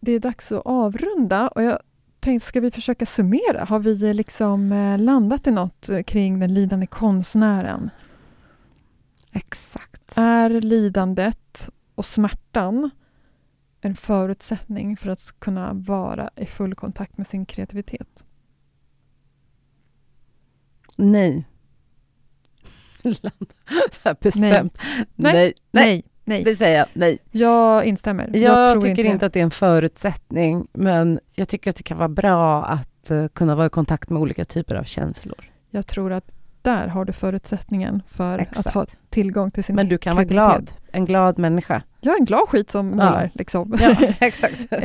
[0.00, 1.78] det är dags att avrunda och jag
[2.20, 3.64] tänkte, ska vi försöka summera?
[3.64, 7.90] Har vi liksom eh, landat i något eh, kring den lidande konstnären?
[9.34, 10.12] Exakt.
[10.16, 12.90] Är lidandet och smärtan
[13.80, 18.24] en förutsättning för att kunna vara i full kontakt med sin kreativitet?
[20.96, 21.44] Nej.
[23.90, 24.78] Så här bestämt.
[25.14, 25.34] Nej.
[25.34, 25.54] Nej.
[25.70, 26.44] Nej, nej.
[26.44, 27.18] Det säger jag, nej.
[27.30, 28.36] Jag instämmer.
[28.36, 29.26] Jag, tror tycker inte, det.
[29.26, 33.28] att det är en förutsättning, men jag tycker att det kan vara bra att eh,
[33.28, 35.50] kunna vara i kontakt med olika typer av känslor.
[35.70, 36.32] Jag tror att
[36.64, 38.66] där har du förutsättningen för Exakt.
[38.66, 41.82] att ha tillgång till sin Men du kan vara glad, en glad människa.
[42.00, 43.30] Jag är en glad skit som målar.
[43.34, 43.76] Liksom.
[43.80, 44.72] Ja, exakt.
[44.72, 44.78] Eh,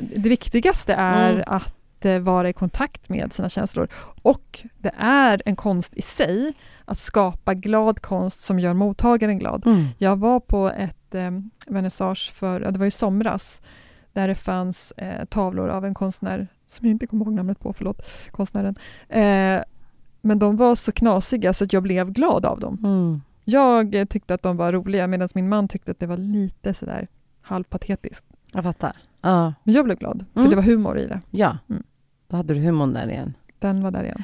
[0.00, 1.44] det viktigaste är Mm.
[1.46, 3.88] att eh, vara i kontakt med sina känslor.
[4.22, 6.52] Och det är en konst i sig
[6.84, 9.66] att skapa glad konst som gör mottagaren glad.
[9.66, 9.84] Mm.
[9.98, 11.30] Jag var på ett eh,
[11.66, 13.62] vernissage för, ja, det var i somras,
[14.12, 17.72] där det fanns eh, tavlor av en konstnär, som jag inte kommer ihåg namnet på,
[17.72, 18.76] förlåt, konstnären.
[19.08, 19.62] Eh,
[20.24, 22.78] men de var så knasiga så att jag blev glad av dem.
[22.82, 23.20] Mm.
[23.44, 27.06] Jag tyckte att de var roliga medan min man tyckte att det var lite sådär
[27.42, 28.24] halvpatetiskt.
[28.52, 28.92] Jag fattar.
[29.20, 30.50] Ja, Men jag blev glad, för Mm.
[30.50, 31.20] det var humor i det.
[31.30, 31.58] ja.
[31.70, 31.82] Mm.
[32.28, 33.34] då hade du humorn där igen.
[33.58, 34.22] Den var där igen.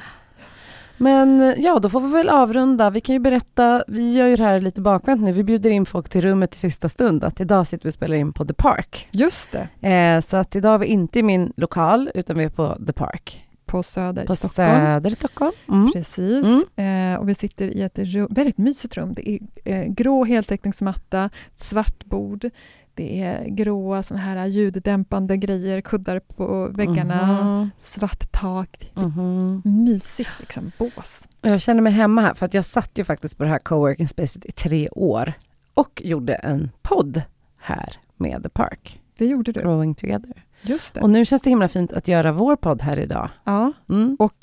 [0.97, 2.89] Men ja, då får vi väl avrunda.
[2.89, 5.31] Vi kan ju berätta, vi gör ju det här lite bakvänt nu.
[5.31, 7.23] Vi bjuder in folk till rummet i sista stund.
[7.23, 9.07] Att idag sitter vi och spelar in på The Park.
[9.11, 12.49] Just det, Eh, så att idag är vi inte i min lokal, utan vi är
[12.49, 13.47] på The Park.
[13.71, 14.69] På Söder På i Stockholm.
[14.69, 15.51] Söder i Stockholm.
[15.69, 15.91] Mm.
[15.93, 16.77] Precis.
[16.77, 19.13] Eh, och vi sitter i ett rum, väldigt mysigt rum.
[19.13, 22.49] Det är eh, grå heltäckningsmatta, svart bord.
[22.93, 27.71] Det är gråa såna här ljuddämpande grejer, kuddar på väggarna, Mhm.
[27.77, 28.91] svart tak.
[28.95, 29.61] Mhm.
[29.65, 31.27] Mysigt liksom, bås.
[31.41, 34.07] Jag känner mig hemma här, för att jag satt ju faktiskt på det här coworking
[34.07, 35.33] spacet i tre år
[35.73, 37.21] och gjorde en podd
[37.57, 39.61] här med The Park, Det gjorde du.
[39.61, 40.43] Growing Together.
[40.61, 41.01] Just det.
[41.01, 43.29] Och nu känns det himla fint att göra vår podd här idag.
[43.43, 44.15] Ja, Mm.
[44.19, 44.33] och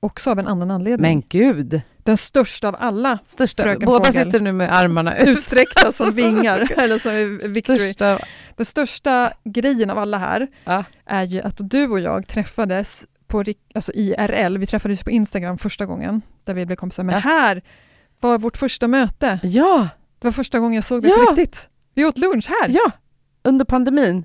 [0.00, 1.10] också av en annan anledning.
[1.10, 3.62] Men gud, Den största av alla största.
[3.62, 4.24] Fröken Båda Fågel.
[4.24, 5.28] sitter nu med armarna ut.
[5.28, 6.72] utsträckta som vingar.
[6.78, 7.78] eller som Victory.
[7.78, 8.18] Största.
[8.56, 10.84] Den största grejen av alla här Ja.
[11.06, 13.44] är ju att du och jag träffades på,
[13.74, 17.02] alltså IRL, vi träffades på Instagram första gången, där vi blev kompisar.
[17.02, 17.18] Men Ja.
[17.20, 17.62] här
[18.20, 19.38] var vårt första möte.
[19.42, 19.88] Ja,
[20.18, 21.16] Det var första gången jag såg dig Ja.
[21.16, 21.68] på riktigt.
[21.94, 22.68] Vi åt lunch här.
[22.68, 22.90] ja,
[23.44, 24.24] under pandemin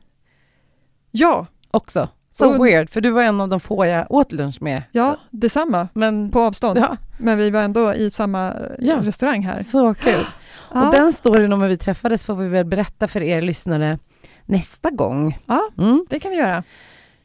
[1.11, 2.07] Ja, också.
[2.31, 4.83] Så Und- weird, för du var en av de få jag åt lunch med.
[4.91, 5.87] ja detsamma.
[5.93, 6.79] Men På avstånd.
[6.79, 8.97] ja, Men vi var ändå i samma eh, Ja.
[9.01, 9.63] restaurang här.
[9.63, 10.25] så kul.
[10.73, 10.87] Ja.
[10.87, 13.99] Och den storyn om hur vi träffades får vi väl berätta för er lyssnare
[14.45, 15.37] nästa gång.
[15.45, 15.69] Ja.
[15.77, 16.05] Mm.
[16.09, 16.63] Det kan vi göra.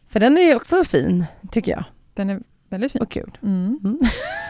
[0.09, 1.85] För den är också fin, tycker jag.
[2.14, 3.03] Den är väldigt fin.
[3.03, 3.39] Och kul.
[3.43, 3.78] Mm.
[3.85, 3.99] Mm.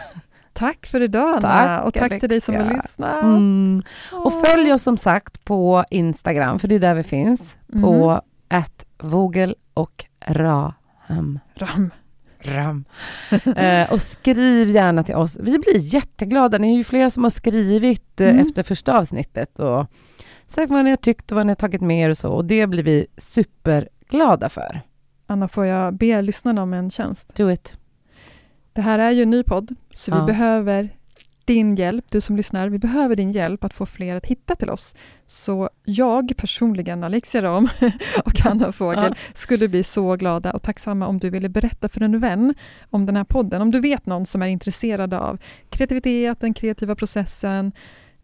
[0.53, 3.23] Tack för idag Anna Tack, och tack till dig som har lyssnat.
[3.23, 3.83] Mm.
[4.13, 7.57] Och följ oss som sagt på Instagram, för det är där vi finns.
[7.83, 11.39] På Att vogel och raham.
[11.55, 11.91] Ram.
[12.43, 12.85] Ram.
[13.57, 15.37] eh, och skriv gärna till oss.
[15.41, 16.59] Vi blir jätteglada.
[16.59, 18.47] Ni är ju flera som har skrivit eh, Mm.
[18.47, 19.87] efter första avsnittet och
[20.47, 22.31] sagt vad ni har tyckt och vad ni har tagit med er och så.
[22.33, 24.81] Och det blir vi superglada för.
[25.27, 27.35] Anna, får jag be lyssnarna om en tjänst?
[27.37, 27.73] Do it.
[28.73, 30.21] Det här är ju en ny podd, så Ja.
[30.21, 30.97] vi behöver
[31.45, 32.69] din hjälp, du som lyssnar.
[32.69, 34.95] Vi behöver din hjälp att få fler att hitta till oss.
[35.27, 37.69] Så jag personligen, Alexia Ram
[38.25, 39.15] och Anna Fågel, Ja.
[39.35, 42.55] skulle bli så glada och tacksamma om du ville berätta för en vän
[42.91, 43.63] om den här podden.
[43.63, 45.39] Om du vet någon som är intresserad av
[45.71, 47.73] kreativitet, den kreativa processen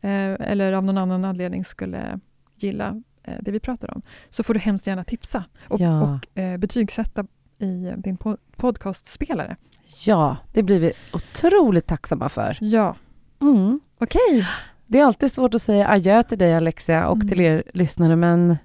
[0.01, 2.21] eh, eller av någon annan anledning skulle
[2.57, 6.03] gilla eh, det vi pratar om, så får du hemskt gärna tipsa och, Ja.
[6.35, 7.25] och eh, betygsätta
[7.59, 9.57] i din po- podcastspelare.
[10.07, 12.57] Ja, det blir vi otroligt tacksamma för.
[12.61, 12.97] Ja,
[13.41, 13.81] Mm.
[14.01, 14.47] okej.
[14.87, 17.29] Det är alltid svårt att säga adjö till dig Alexia och Mm.
[17.29, 18.59] till er lyssnare, men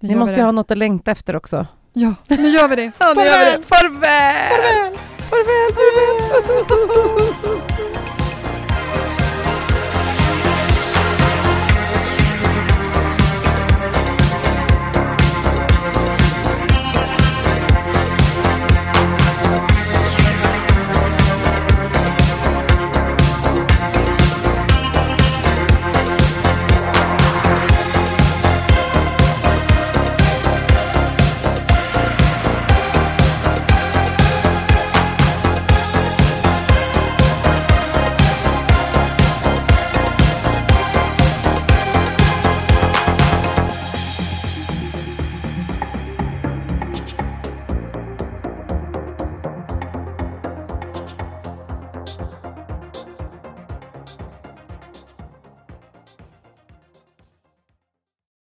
[0.00, 1.66] ni måste ju ha något att längta efter också.
[1.92, 2.92] Ja, nu gör vi det.
[2.98, 3.62] Ja, nu gör vi det.
[3.62, 3.62] Farväl!
[3.62, 4.98] Farväl!
[5.30, 5.72] Farväl!
[5.74, 6.68] Farväl!
[6.68, 7.34] farväl.